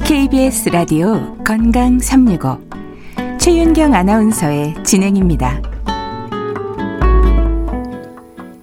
[0.05, 2.59] KBS 라디오 건강 365.
[3.38, 5.62] 최윤경 아나운서의 진행입니다.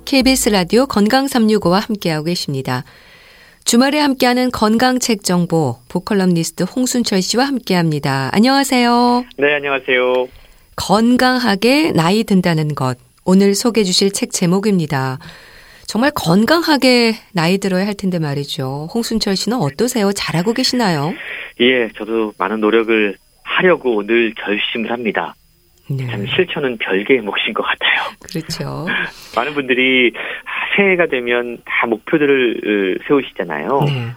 [0.03, 2.83] KBS 라디오 건강 365와 함께하고 계십니다.
[3.63, 8.29] 주말에 함께하는 건강책 정보 보컬럼니스트 홍순철 씨와 함께합니다.
[8.33, 9.23] 안녕하세요.
[9.37, 10.27] 네, 안녕하세요.
[10.75, 12.97] 건강하게 나이 든다는 것.
[13.23, 15.19] 오늘 소개해 주실 책 제목입니다.
[15.87, 18.87] 정말 건강하게 나이 들어야 할 텐데 말이죠.
[18.93, 20.11] 홍순철 씨는 어떠세요?
[20.13, 21.13] 잘하고 계시나요?
[21.59, 25.35] 예, 저도 많은 노력을 하려고 늘 결심을 합니다.
[25.89, 26.07] 네.
[26.07, 28.01] 참 실천은 별개의 몫인 것 같아요.
[28.21, 28.87] 그렇죠.
[29.35, 30.13] 많은 분들이
[30.75, 33.81] 새해가 되면 다 목표들을 세우시잖아요.
[33.85, 34.07] 네.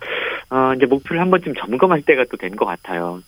[0.51, 3.21] 어, 이제 목표를 한 번쯤 점검할 때가 또 된 것 같아요.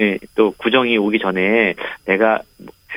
[0.00, 2.40] 예, 또 구정이 오기 전에 내가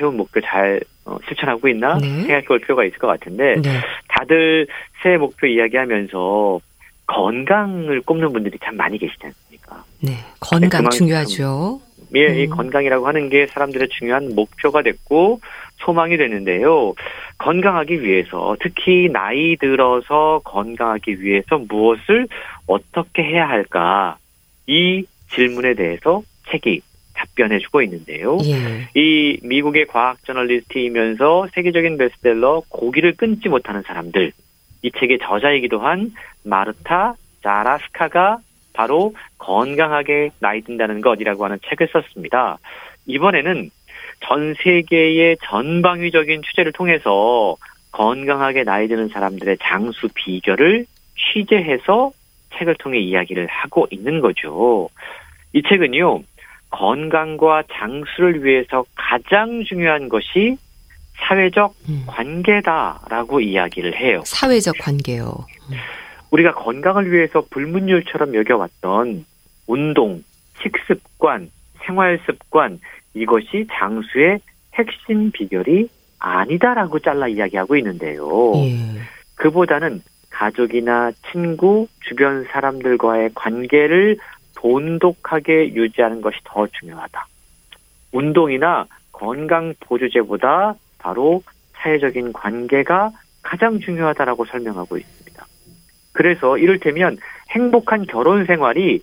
[0.00, 2.08] 세운 목표 잘 어, 실천하고 있나 네.
[2.22, 3.70] 생각해 볼 필요가 있을 것 같은데 네.
[4.08, 4.66] 다들
[5.02, 6.60] 새해 목표 이야기하면서
[7.06, 9.84] 건강을 꼽는 분들이 참 많이 계시지 않습니까?
[10.00, 11.80] 네, 건강 네, 중요하죠.
[12.14, 12.38] 예, 음.
[12.38, 15.40] 이 건강이라고 하는 게 사람들의 중요한 목표가 됐고
[15.78, 16.94] 소망이 되는데요.
[17.38, 22.28] 건강하기 위해서 특히 나이 들어서 건강하기 위해서 무엇을
[22.66, 24.16] 어떻게 해야 할까
[24.66, 26.80] 이 질문에 대해서 책이
[27.20, 28.38] 답변해주고 있는데요.
[28.44, 28.88] 예.
[28.94, 34.32] 이 미국의 과학 저널리스트이면서 세계적인 베스트셀러 고기를 끊지 못하는 사람들
[34.82, 36.12] 이 책의 저자이기도 한
[36.44, 38.38] 마르타 자라스카가
[38.72, 42.58] 바로 건강하게 나이 든다는 것이라고 하는 책을 썼습니다.
[43.06, 43.70] 이번에는
[44.20, 47.56] 전 세계의 전방위적인 취재를 통해서
[47.92, 52.12] 건강하게 나이 드는 사람들의 장수 비결을 취재해서
[52.56, 54.88] 책을 통해 이야기를 하고 있는 거죠.
[55.52, 56.22] 이 책은요,
[56.70, 60.56] 건강과 장수를 위해서 가장 중요한 것이
[61.18, 62.04] 사회적 음.
[62.06, 64.22] 관계다라고 이야기를 해요.
[64.24, 65.46] 사회적 관계요.
[65.70, 65.76] 음.
[66.30, 69.24] 우리가 건강을 위해서 불문율처럼 여겨왔던
[69.66, 70.22] 운동,
[70.62, 71.50] 식습관,
[71.84, 72.80] 생활습관
[73.14, 74.40] 이것이 장수의
[74.74, 78.52] 핵심 비결이 아니다라고 잘라 이야기하고 있는데요.
[78.56, 79.00] 예.
[79.34, 84.18] 그보다는 가족이나 친구, 주변 사람들과의 관계를
[84.60, 87.26] 돈독하게 유지하는 것이 더 중요하다.
[88.12, 91.42] 운동이나 건강 보조제보다 바로
[91.72, 93.10] 사회적인 관계가
[93.42, 95.46] 가장 중요하다라고 설명하고 있습니다.
[96.12, 97.16] 그래서 이를테면
[97.50, 99.02] 행복한 결혼 생활이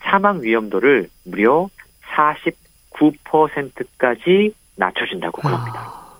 [0.00, 1.70] 사망 위험도를 무려
[2.14, 5.40] 49%까지 낮춰준다고.
[5.48, 6.18] 아,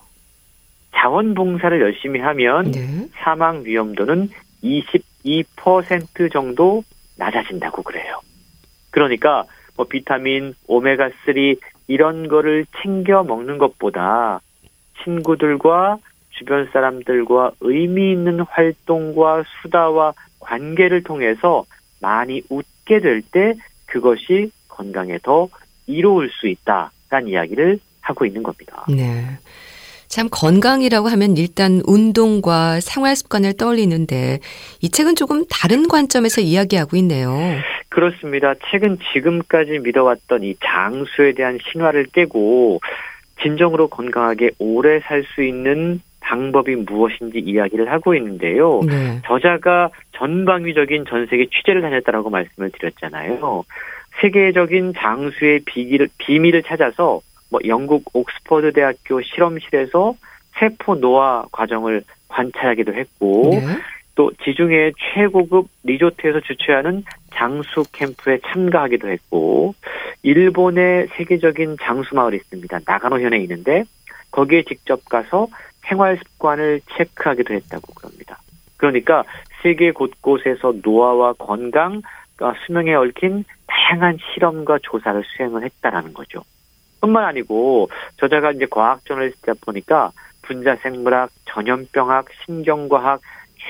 [0.95, 3.07] 자원봉사를 열심히 하면 네.
[3.13, 4.29] 사망 위험도는
[4.63, 6.83] 22% 정도
[7.17, 8.19] 낮아진다고 그래요.
[8.93, 9.43] 그러니까
[9.75, 11.55] 뭐 비타민, 오메가 3
[11.87, 14.39] 이런 거를 챙겨 먹는 것보다
[15.03, 15.97] 친구들과
[16.29, 21.65] 주변 사람들과 의미 있는 활동과 수다와 관계를 통해서
[21.99, 23.55] 많이 웃게 될 때
[23.87, 25.49] 그것이 건강에 더
[25.87, 28.85] 이로울 수 있다라는 이야기를 하고 있는 겁니다.
[28.89, 29.37] 네.
[30.13, 34.37] 참 건강이라고 하면 일단 운동과 생활 습관을 떠올리는데
[34.79, 37.31] 이 책은 조금 다른 관점에서 이야기하고 있네요.
[37.89, 38.53] 그렇습니다.
[38.69, 42.79] 책은 지금까지 믿어왔던 이 장수에 대한 신화를 깨고
[43.41, 48.81] 진정으로 건강하게 오래 살 수 있는 방법이 무엇인지 이야기를 하고 있는데요.
[48.85, 49.19] 네.
[49.25, 53.63] 저자가 전방위적인 전 세계 취재를 다녔다라고 말씀을 드렸잖아요.
[54.21, 57.21] 세계적인 장수의 비기를, 비밀을 찾아서
[57.53, 60.15] 뭐 영국 옥스퍼드 대학교 실험실에서
[60.57, 63.61] 세포 노화 과정을 관찰하기도 했고 네.
[64.15, 67.03] 또 지중해 최고급 리조트에서 주최하는
[67.35, 69.75] 장수 캠프에 참가하기도 했고
[70.23, 72.79] 일본의 세계적인 장수 마을이 있습니다.
[72.87, 73.83] 나가노현에 있는데
[74.31, 75.47] 거기에 직접 가서
[75.81, 78.39] 생활 습관을 체크하기도 했다고 그럽니다.
[78.77, 79.25] 그러니까
[79.61, 82.01] 세계 곳곳에서 노화와 건강,
[82.37, 86.41] 과 수명에 얽힌 다양한 실험과 조사를 수행을 했다라는 거죠.
[87.03, 90.11] 뿐만 아니고 저자가 이제 과학전을 쓰다 보니까
[90.43, 93.19] 분자 생물학, 전염병학, 신경과학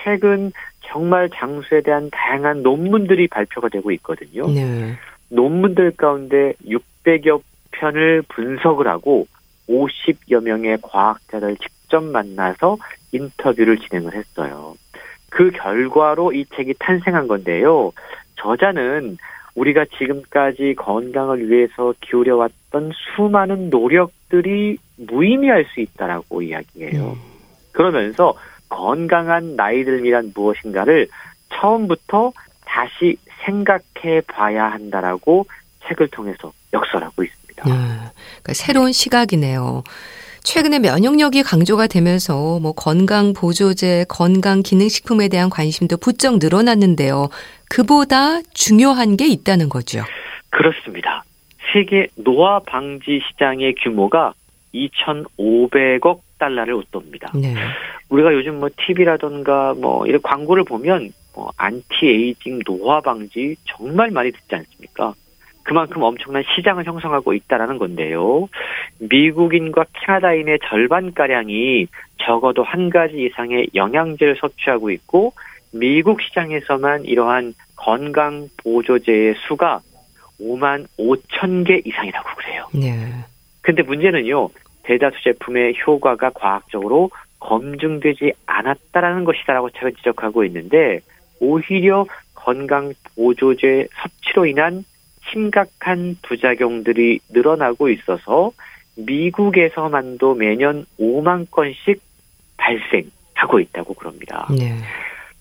[0.03, 4.45] 최근 정말 장수에 대한 다양한 논문들이 발표가 되고 있거든요.
[4.47, 4.93] 네.
[5.29, 7.41] 논문들 가운데 600여
[7.71, 9.25] 편을 분석을 하고
[9.67, 12.77] 50여 명의 과학자를 직접 만나서
[13.13, 14.75] 인터뷰를 진행을 했어요.
[15.29, 17.91] 그 결과로 이 책이 탄생한 건데요.
[18.35, 19.17] 저자는
[19.55, 27.11] 우리가 지금까지 건강을 위해서 기울여왔던 수많은 노력들이 무의미할 수 있다라고 이야기해요.
[27.11, 27.15] 음.
[27.71, 28.35] 그러면서
[28.69, 31.07] 건강한 나이들이란 무엇인가를
[31.53, 32.31] 처음부터
[32.65, 35.45] 다시 생각해 봐야 한다라고
[35.87, 37.63] 책을 통해서 역설하고 있습니다.
[37.67, 39.83] 아, 그러니까 새로운 시각이네요.
[40.43, 47.29] 최근에 면역력이 강조가 되면서 뭐 건강 보조제, 건강 기능식품에 대한 관심도 부쩍 늘어났는데요.
[47.73, 50.03] 그보다 중요한 게 있다는 거죠.
[50.51, 51.23] 그렇습니다.
[51.73, 54.33] 세계 노화 방지 시장의 규모가
[54.75, 57.31] 2,500억 달러를 웃돕니다.
[57.33, 57.55] 네.
[58.09, 64.53] 우리가 요즘 뭐 TV라던가 뭐 이런 광고를 보면 뭐 안티에이징 노화 방지 정말 많이 듣지
[64.53, 65.15] 않습니까?
[65.63, 68.49] 그만큼 엄청난 시장을 형성하고 있다라는 건데요.
[68.99, 71.87] 미국인과 캐나다인의 절반 가량이
[72.23, 75.33] 적어도 한 가지 이상의 영양제를 섭취하고 있고
[75.73, 79.81] 미국 시장에서만 이러한 건강 보조제의 수가
[80.39, 82.67] 5만 5천 개 이상이라고 그래요.
[82.73, 83.25] 네.
[83.61, 84.49] 근데 문제는요.
[84.83, 87.09] 대다수 제품의 효과가 과학적으로
[87.39, 90.99] 검증되지 않았다라는 것이다라고 책을 지적하고 있는데
[91.39, 92.05] 오히려
[92.35, 94.83] 건강 보조제 섭취로 인한
[95.31, 98.51] 심각한 부작용들이 늘어나고 있어서
[98.97, 102.01] 미국에서만도 매년 5만 건씩
[102.57, 104.47] 발생하고 있다고 그럽니다.
[104.57, 104.77] 네.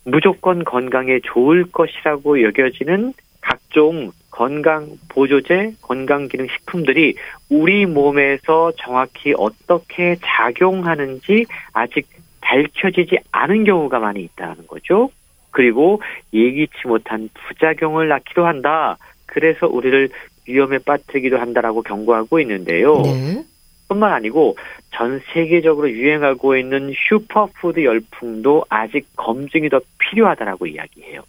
[0.04, 7.14] 무조건 건강에 좋을 것이라고 여겨지는 각종 건강 보조제, 건강 기능 식품들이
[7.50, 12.06] 우리 몸에서 정확히 어떻게 작용하는지 아직
[12.40, 15.10] 밝혀지지 않은 경우가 많이 있다는 거죠.
[15.50, 16.00] 그리고
[16.32, 18.96] 예기치 못한 부작용을 낳기도 한다.
[19.26, 20.08] 그래서 우리를
[20.48, 23.02] 위험에 빠뜨리기도 한다라고 경고하고 있는데요.
[23.02, 23.44] 네.
[23.92, 24.56] 뿐만 아니고
[24.90, 31.22] 전 세계적으로 유행하고 있는 슈퍼푸드 열풍도 아직 검증이 더 필요하다라고 이야기해요.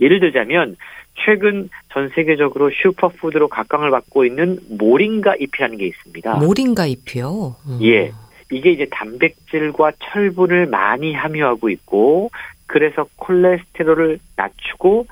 [0.00, 0.76] 예를 들자면
[1.24, 6.36] 최근 전 세계적으로 슈퍼푸드로 각광을 받고 있는 모링가 잎이라는 게 있습니다.
[6.36, 7.56] 모링가 잎이요.
[7.66, 7.78] 음.
[7.82, 8.12] 예.
[8.52, 12.30] 이게 이제 단백질과 철분을 많이 함유하고 있고
[12.66, 15.06] 그래서 콜레스테롤을 낮추고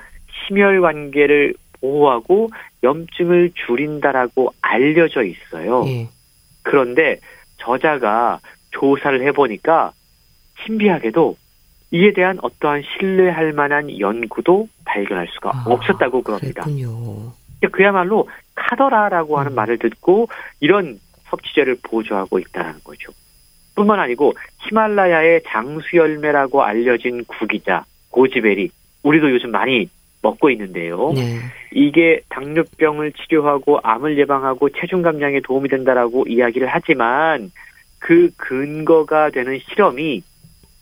[0.47, 2.51] 심혈 관계를 보호하고
[2.83, 5.85] 염증을 줄인다라고 알려져 있어요.
[5.87, 6.09] 예.
[6.65, 7.21] 그런데
[7.59, 8.41] 저자가
[8.73, 9.93] 조사를 해보니까
[10.65, 11.37] 신비하게도
[11.93, 16.63] 이에 대한 어떠한 신뢰할 만한 연구도 발견할 수가 아, 없었다고 그럽니다.
[16.65, 17.33] 그랬군요.
[17.71, 19.55] 그야말로 카더라라고 하는 음.
[19.55, 20.29] 말을 듣고
[20.61, 20.99] 이런
[21.31, 23.13] 섭취제를 보조하고 있다는 거죠.
[23.75, 28.71] 뿐만 아니고 히말라야의 장수 열매라고 알려진 구기자 고지베리
[29.03, 29.89] 우리도 요즘 많이
[30.25, 31.13] 먹고 있는데요.
[31.15, 31.39] 네.
[31.73, 37.53] 이게 당뇨병을 치료하고 암을 예방하고 체중 감량에 도움이 된다라고 이야기를 하지만
[37.99, 40.23] 그 근거가 되는 실험이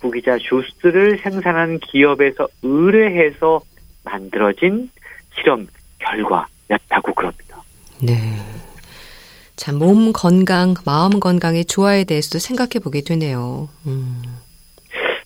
[0.00, 3.60] 무기자 주스를 생산한 기업에서 의뢰해서
[4.04, 4.90] 만들어진
[5.34, 5.66] 실험
[5.98, 7.62] 결과였다고 그럽니다.
[8.00, 8.16] 네.
[9.56, 13.68] 자, 몸 건강, 마음 건강의 조화에 대해서도 생각해 보게 되네요.
[13.86, 14.22] 음.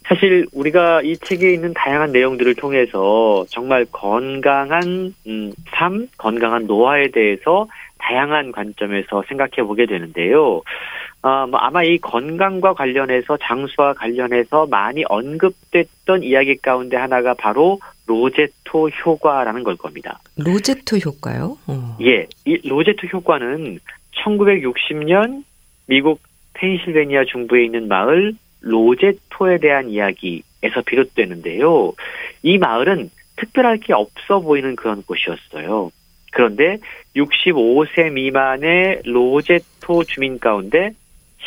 [0.08, 7.66] 사실 우리가 이 책에 있는 다양한 내용들을 통해서 정말 건강한 음, 삶, 건강한 노화에 대해서
[7.98, 10.62] 다양한 관점에서 생각해 보게 되는데요.
[11.22, 18.88] 어, 뭐 아마 이 건강과 관련해서 장수와 관련해서 많이 언급됐던 이야기 가운데 하나가 바로 로제토
[18.88, 20.20] 효과라는 걸 겁니다.
[20.36, 21.58] 로제토 효과요?
[21.66, 21.96] 어.
[22.02, 23.80] 예, 이 로제토 효과는
[24.24, 25.42] 1960년
[25.86, 26.20] 미국
[26.54, 28.34] 펜실베니아 중부에 있는 마을
[28.66, 31.92] 로제토에 대한 이야기에서 비롯되는데요.
[32.42, 35.90] 이 마을은 특별할 게 없어 보이는 그런 곳이었어요.
[36.32, 36.78] 그런데
[37.14, 40.90] 65세 미만의 로제토 주민 가운데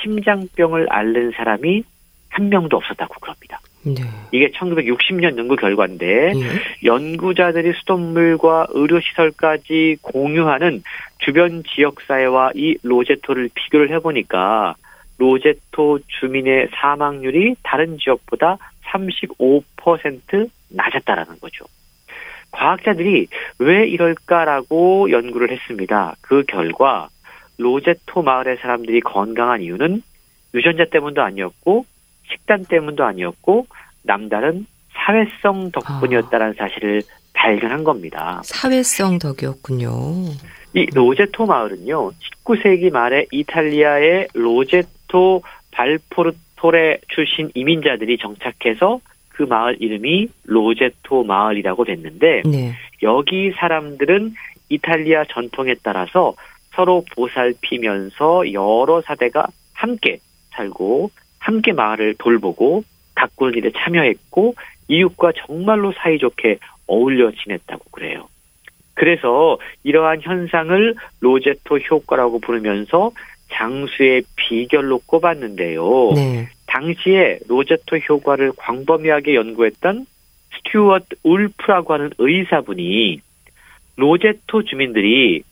[0.02, 1.84] 심장병을 앓는 사람이
[2.30, 3.60] 한 명도 없었다고 그럽니다.
[3.84, 3.96] 네.
[4.32, 6.86] 이게 1960년 연구 결과인데 예.
[6.86, 10.84] 연구자들이 수돗물과 의료시설까지 공유하는
[11.20, 14.76] 주변 지역사회와 이 로제토를 비교를 해보니까
[15.20, 21.66] 로제토 주민의 사망률이 다른 지역보다 35% 낮았다라는 거죠.
[22.52, 23.28] 과학자들이
[23.60, 26.16] 왜 이럴까라고 연구를 했습니다.
[26.22, 27.10] 그 결과
[27.58, 30.02] 로제토 마을의 사람들이 건강한 이유는
[30.56, 31.86] 유전자 때문도 아니었고
[32.32, 33.68] 식단 때문도 아니었고
[34.04, 37.02] 남다른 사회성 덕분이었다는 사실을
[37.34, 38.42] 발견한 겁니다.
[38.44, 39.90] 사회성 덕이었군요.
[40.74, 44.99] 이 로제토 마을은요, 19세기 말에 이탈리아의 로제토
[45.72, 49.00] 발포르토레 출신 이민자들이 정착해서
[49.30, 52.74] 그 마을 이름이 로제토 마을이라고 됐는데, 네.
[53.04, 54.34] 여기 사람들은
[54.70, 56.36] 이탈리아 전통에 따라서
[56.74, 60.20] 서로 보살피면서 여러 사대가 함께
[60.52, 62.84] 살고, 함께 마을을 돌보고,
[63.16, 64.56] 가꾸는 일에 참여했고,
[64.90, 66.58] 이웃과 정말로 사이좋게
[66.88, 68.28] 어울려 지냈다고 그래요.
[68.96, 73.12] 그래서 이러한 현상을 로제토 효과라고 부르면서
[73.52, 76.12] 장수의 비결로 꼽았는데요.
[76.16, 76.50] 네.
[76.68, 80.06] 당시에 로제토 효과를 광범위하게 연구했던
[80.56, 83.20] 스튜어트 울프라고 하는 의사분이
[83.98, 85.44] 로제토 주민들이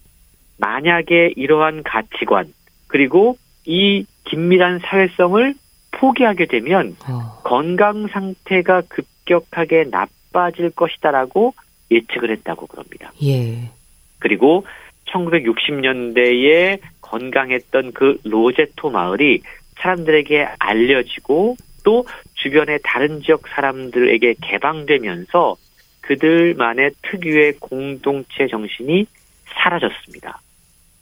[0.57, 2.53] 만약에 이러한 가치관
[2.87, 5.53] 그리고 이 긴밀한 사회성을
[5.91, 7.41] 포기하게 되면 어.
[7.43, 11.53] 건강 상태가 급격하게 나빠질 것이다라고
[11.91, 13.11] 예측을 했다고 그럽니다.
[13.23, 13.71] 예.
[14.19, 14.65] 그리고
[15.09, 19.41] 1960년대에 건강했던 그 로제토 마을이
[19.77, 22.05] 사람들에게 알려지고 또
[22.35, 25.55] 주변의 다른 지역 사람들에게 개방되면서
[26.01, 29.05] 그들만의 특유의 공동체 정신이
[29.45, 30.41] 사라졌습니다.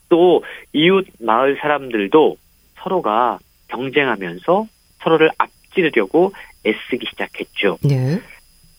[0.09, 0.43] 또
[0.73, 2.37] 이웃 마을 사람들도
[2.75, 3.39] 서로가
[3.69, 4.67] 경쟁하면서
[5.01, 6.33] 서로를 앞지르려고
[6.65, 7.77] 애쓰기 시작했죠.
[7.83, 8.19] 네.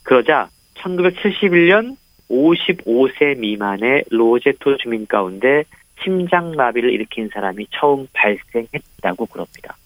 [0.02, 0.48] 그러자
[0.78, 1.96] 1971년
[2.30, 5.64] 55세 미만의 로제토 주민 가운데
[6.02, 9.76] 심장마비를 일으킨 사람이 처음 발생했다고 그럽니다.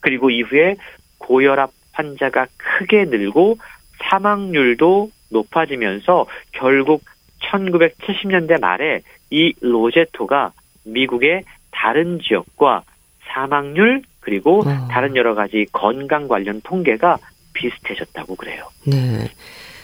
[0.00, 0.76] 그리고 이후에
[1.18, 3.58] 고혈압 환자가 크게 늘고
[4.02, 7.04] 사망률도 높아지면서 결국
[7.42, 10.52] 1970년대 말에 이 로제토가
[10.84, 12.82] 미국의 다른 지역과
[13.28, 14.88] 사망률 그리고 어.
[14.90, 17.18] 다른 여러 가지 건강 관련 통계가
[17.52, 18.66] 비슷해졌다고 그래요.
[18.86, 19.28] 네.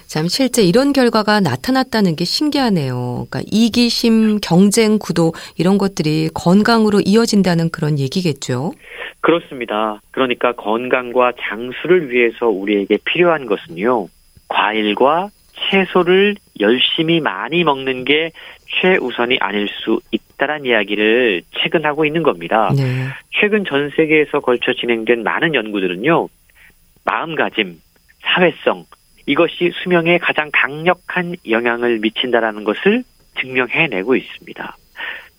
[0.07, 3.27] 참 실제 이런 결과가 나타났다는 게 신기하네요.
[3.29, 8.73] 그러니까 이기심, 경쟁 구도 이런 것들이 건강으로 이어진다는 그런 얘기겠죠.
[9.21, 10.01] 그렇습니다.
[10.13, 14.07] 그러니까 건강과 장수를 위해서 우리에게 필요한 것은요.
[14.49, 15.31] 과일과
[15.71, 18.31] 채소를 열심히 많이 먹는 게
[18.81, 22.71] 최우선이 아닐 수 있다란 이야기를 최근 하고 있는 겁니다.
[22.77, 23.09] 네.
[23.41, 26.29] 최근 전 세계에서 걸쳐 진행된 많은 연구들은요.
[27.05, 27.81] 마음가짐,
[28.23, 28.85] 사회성,
[29.27, 33.03] 이것이 수명에 가장 강력한 영향을 미친다라는 것을
[33.41, 34.77] 증명해내고 있습니다.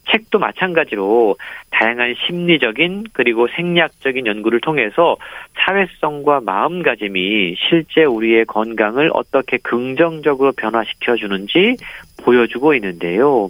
[0.10, 1.36] 책도 마찬가지로
[1.70, 5.18] 다양한 심리적인 그리고 생리학적인 연구를 통해서
[5.56, 11.76] 사회성과 마음가짐이 실제 우리의 건강을 어떻게 긍정적으로 변화시켜 주는지
[12.24, 13.50] 보여주고 있는데요.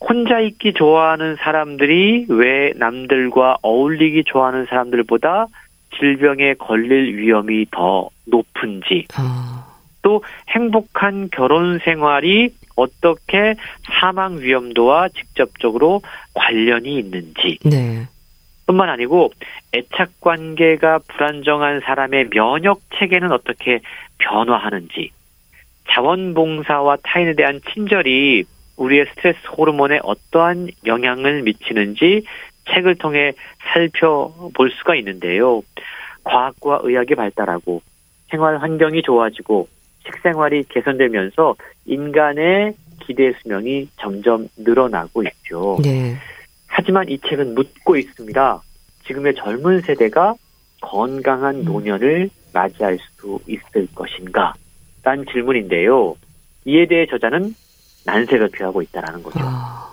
[0.00, 5.46] 혼자 있기 좋아하는 사람들이 왜 남들과 어울리기 좋아하는 사람들보다
[6.00, 9.66] 질병에 걸릴 위험이 더 높은지 아,
[10.02, 13.54] 또 행복한 결혼 생활이 어떻게
[14.00, 16.02] 사망 위험도와 직접적으로
[16.34, 17.58] 관련이 있는지.
[17.64, 18.06] 네.
[18.66, 19.32] 뿐만 아니고
[19.74, 23.80] 애착 관계가 불안정한 사람의 면역 체계는 어떻게
[24.18, 25.10] 변화하는지.
[25.90, 28.44] 자원봉사와 타인에 대한 친절이
[28.76, 32.24] 우리의 스트레스 호르몬에 어떠한 영향을 미치는지
[32.74, 33.32] 책을 통해
[33.72, 35.62] 살펴볼 수가 있는데요.
[36.24, 37.82] 과학과 의학이 발달하고
[38.30, 39.68] 생활 환경이 좋아지고
[40.04, 41.56] 식생활이 개선되면서
[41.86, 45.78] 인간의 기대 수명이 점점 늘어나고 있죠.
[45.82, 46.16] 네.
[46.66, 48.62] 하지만 이 책은 묻고 있습니다.
[49.06, 50.34] 지금의 젊은 세대가
[50.80, 51.64] 건강한 음.
[51.64, 54.54] 노년을 맞이할 수 있을 것인가?
[55.02, 56.16] 란 질문인데요.
[56.64, 57.54] 이에 대해 저자는
[58.04, 59.40] 난색을 표하고 있다는 거죠.
[59.42, 59.92] 아,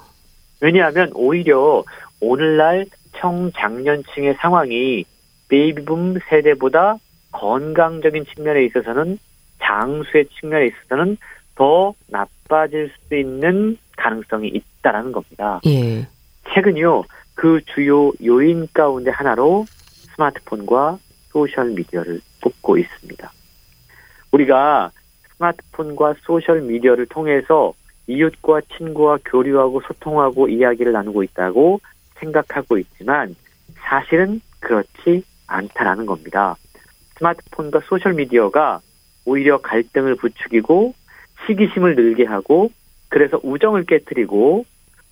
[0.62, 1.84] 왜냐하면 오히려
[2.20, 2.86] 오늘날
[3.18, 5.06] 청장년층의 상황이
[5.50, 6.98] 베이비붐 세대보다
[7.32, 9.18] 건강적인 측면에 있어서는
[9.60, 11.18] 장수의 측면에 있어서는
[11.56, 15.60] 더 나빠질 수 있는 가능성이 있다라는 겁니다.
[15.66, 16.08] 예.
[16.54, 17.04] 최근요
[17.36, 19.66] 그 주요 요인 가운데 하나로
[20.16, 21.00] 스마트폰과
[21.30, 23.32] 소셜 미디어를 뽑고 있습니다.
[24.32, 24.92] 우리가
[25.36, 27.74] 스마트폰과 소셜 미디어를 통해서
[28.08, 31.80] 이웃과 친구와 교류하고 소통하고 이야기를 나누고 있다고
[32.20, 33.36] 생각하고 있지만
[33.76, 36.56] 사실은 그렇지 않다라는 겁니다.
[37.18, 38.82] 스마트폰과 소셜 미디어가
[39.26, 40.94] 오히려 갈등을 부추기고
[41.46, 42.70] 시기심을 늘게 하고
[43.10, 44.66] 그래서 우정을 깨뜨리고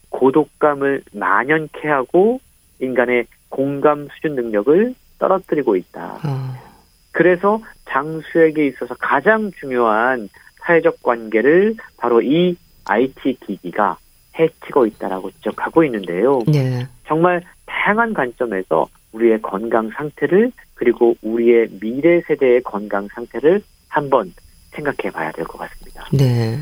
[0.10, 2.40] 고독감을 만연케 하고
[2.80, 6.20] 인간의 공감 수준 능력을 떨어뜨리고 있다.
[6.26, 6.76] 어,
[7.12, 10.30] 그래서 장수에게 있어서 가장 중요한
[10.66, 13.98] 사회적 관계를 바로 이 IT 기기가
[14.38, 16.42] 해치고 있다라고 지적하고 있는데요.
[16.48, 16.86] 네.
[17.08, 24.34] 정말 다양한 관점에서 우리의 건강 상태를 그리고 우리의 미래 세대의 건강 상태를 한번
[24.72, 26.06] 생각해 봐야 될 것 같습니다.
[26.12, 26.60] 네.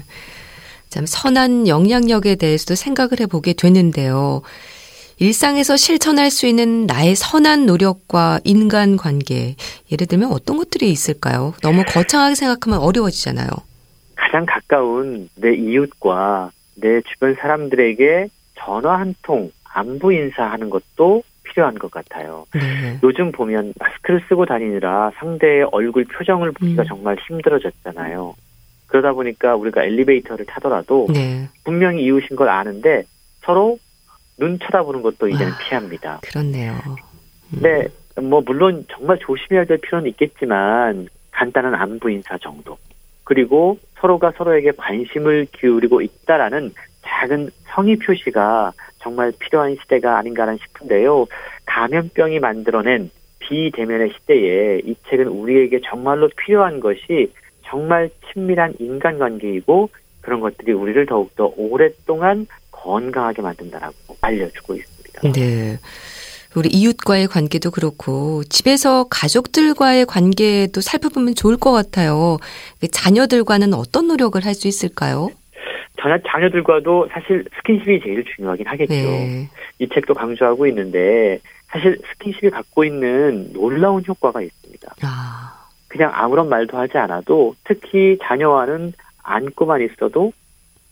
[0.89, 4.43] 참 선한 영향력에 대해서도 생각을 해보게 되는데요.
[5.19, 9.55] 일상에서 실천할 수 있는 나의 선한 노력과 인간 관계,
[9.91, 11.53] 예를 들면 어떤 것들이 있을까요?
[11.63, 13.47] 너무 거창하게 생각하면 어려워지잖아요.
[14.15, 18.27] 가장 가까운 내 이웃과 내 주변 사람들에게
[18.59, 22.45] 전화 한 통 안부 인사하는 것도 필요한 것 같아요.
[22.53, 22.99] 네.
[23.03, 26.87] 요즘 보면 마스크를 쓰고 다니느라 상대의 얼굴 표정을 보기가 음.
[26.87, 28.33] 정말 힘들어졌잖아요.
[28.87, 31.47] 그러다 보니까 우리가 엘리베이터를 타더라도 네.
[31.63, 33.03] 분명히 이웃인 걸 아는데
[33.41, 33.77] 서로
[34.37, 35.57] 눈 쳐다보는 것도 이제는 아.
[35.57, 36.19] 피합니다.
[36.23, 36.73] 그렇네요.
[36.87, 37.59] 음.
[37.61, 37.87] 네,
[38.21, 42.77] 뭐 물론 정말 조심해야 될 필요는 있겠지만 간단한 안부 인사 정도
[43.23, 48.71] 그리고 서로가 서로에게 관심을 기울이고 있다라는 작은 성의 표시가
[49.03, 51.27] 정말 필요한 시대가 아닌가라는 싶은데요.
[51.65, 57.31] 감염병이 만들어낸 비대면의 시대에 이 책은 우리에게 정말로 필요한 것이
[57.65, 59.89] 정말 친밀한 인간관계이고
[60.21, 65.31] 그런 것들이 우리를 더욱더 오랫동안 건강하게 만든다라고 알려주고 있습니다.
[65.33, 65.77] 네.
[66.55, 72.37] 우리 이웃과의 관계도 그렇고 집에서 가족들과의 관계도 살펴보면 좋을 것 같아요.
[72.79, 75.29] 그 자녀들과는 어떤 노력을 할 수 있을까요?
[76.03, 78.93] 자녀, 자녀들과도 사실 스킨십이 제일 중요하긴 하겠죠.
[78.93, 79.49] 네.
[79.79, 84.95] 이 책도 강조하고 있는데 사실 스킨십이 갖고 있는 놀라운 효과가 있습니다.
[85.03, 88.93] 아, 그냥 아무런 말도 하지 않아도 특히 자녀와는
[89.23, 90.33] 안고만 있어도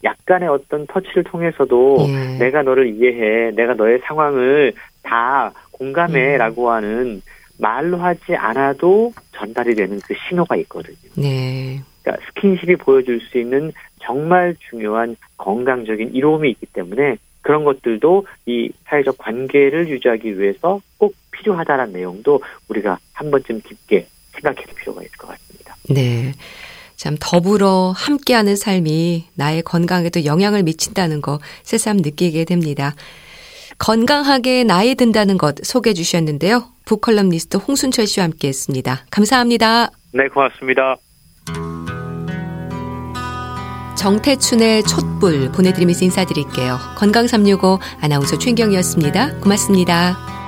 [0.04, 2.38] 약간의 어떤 터치를 통해서도 예.
[2.40, 5.52] 내가 너를 이해해, 내가 너의 상황을 다 음.
[5.72, 7.22] 공감해라고 하는
[7.60, 10.96] 말로 하지 않아도 전달이 되는 그 신호가 있거든요.
[11.16, 11.82] 네.
[12.04, 13.72] 그러니까 스킨십이 보여줄 수 있는
[14.02, 21.94] 정말 중요한 건강적인 이로움이 있기 때문에 그런 것들도 이 사회적 관계를 유지하기 위해서 꼭 필요하다는
[21.94, 25.76] 내용도 우리가 한 번쯤 깊게 생각해 볼 필요가 있을 것 같습니다.
[25.90, 26.34] 네.
[26.96, 32.94] 참 더불어 함께하는 삶이 나의 건강에도 영향을 미친다는 거 새삼 느끼게 됩니다.
[33.80, 36.66] 건강하게 나이 든다는 것 소개해 주셨는데요.
[36.86, 39.06] 북컬럼니스트 홍순철 씨와 함께했습니다.
[39.10, 39.90] 감사합니다.
[40.14, 40.98] 네, 고맙습니다.
[43.96, 46.80] 정태춘의 촛불 보내드리면서 인사드릴게요.
[46.98, 49.40] 건강365 아나운서 최경이었습니다.
[49.42, 50.41] 고맙습니다.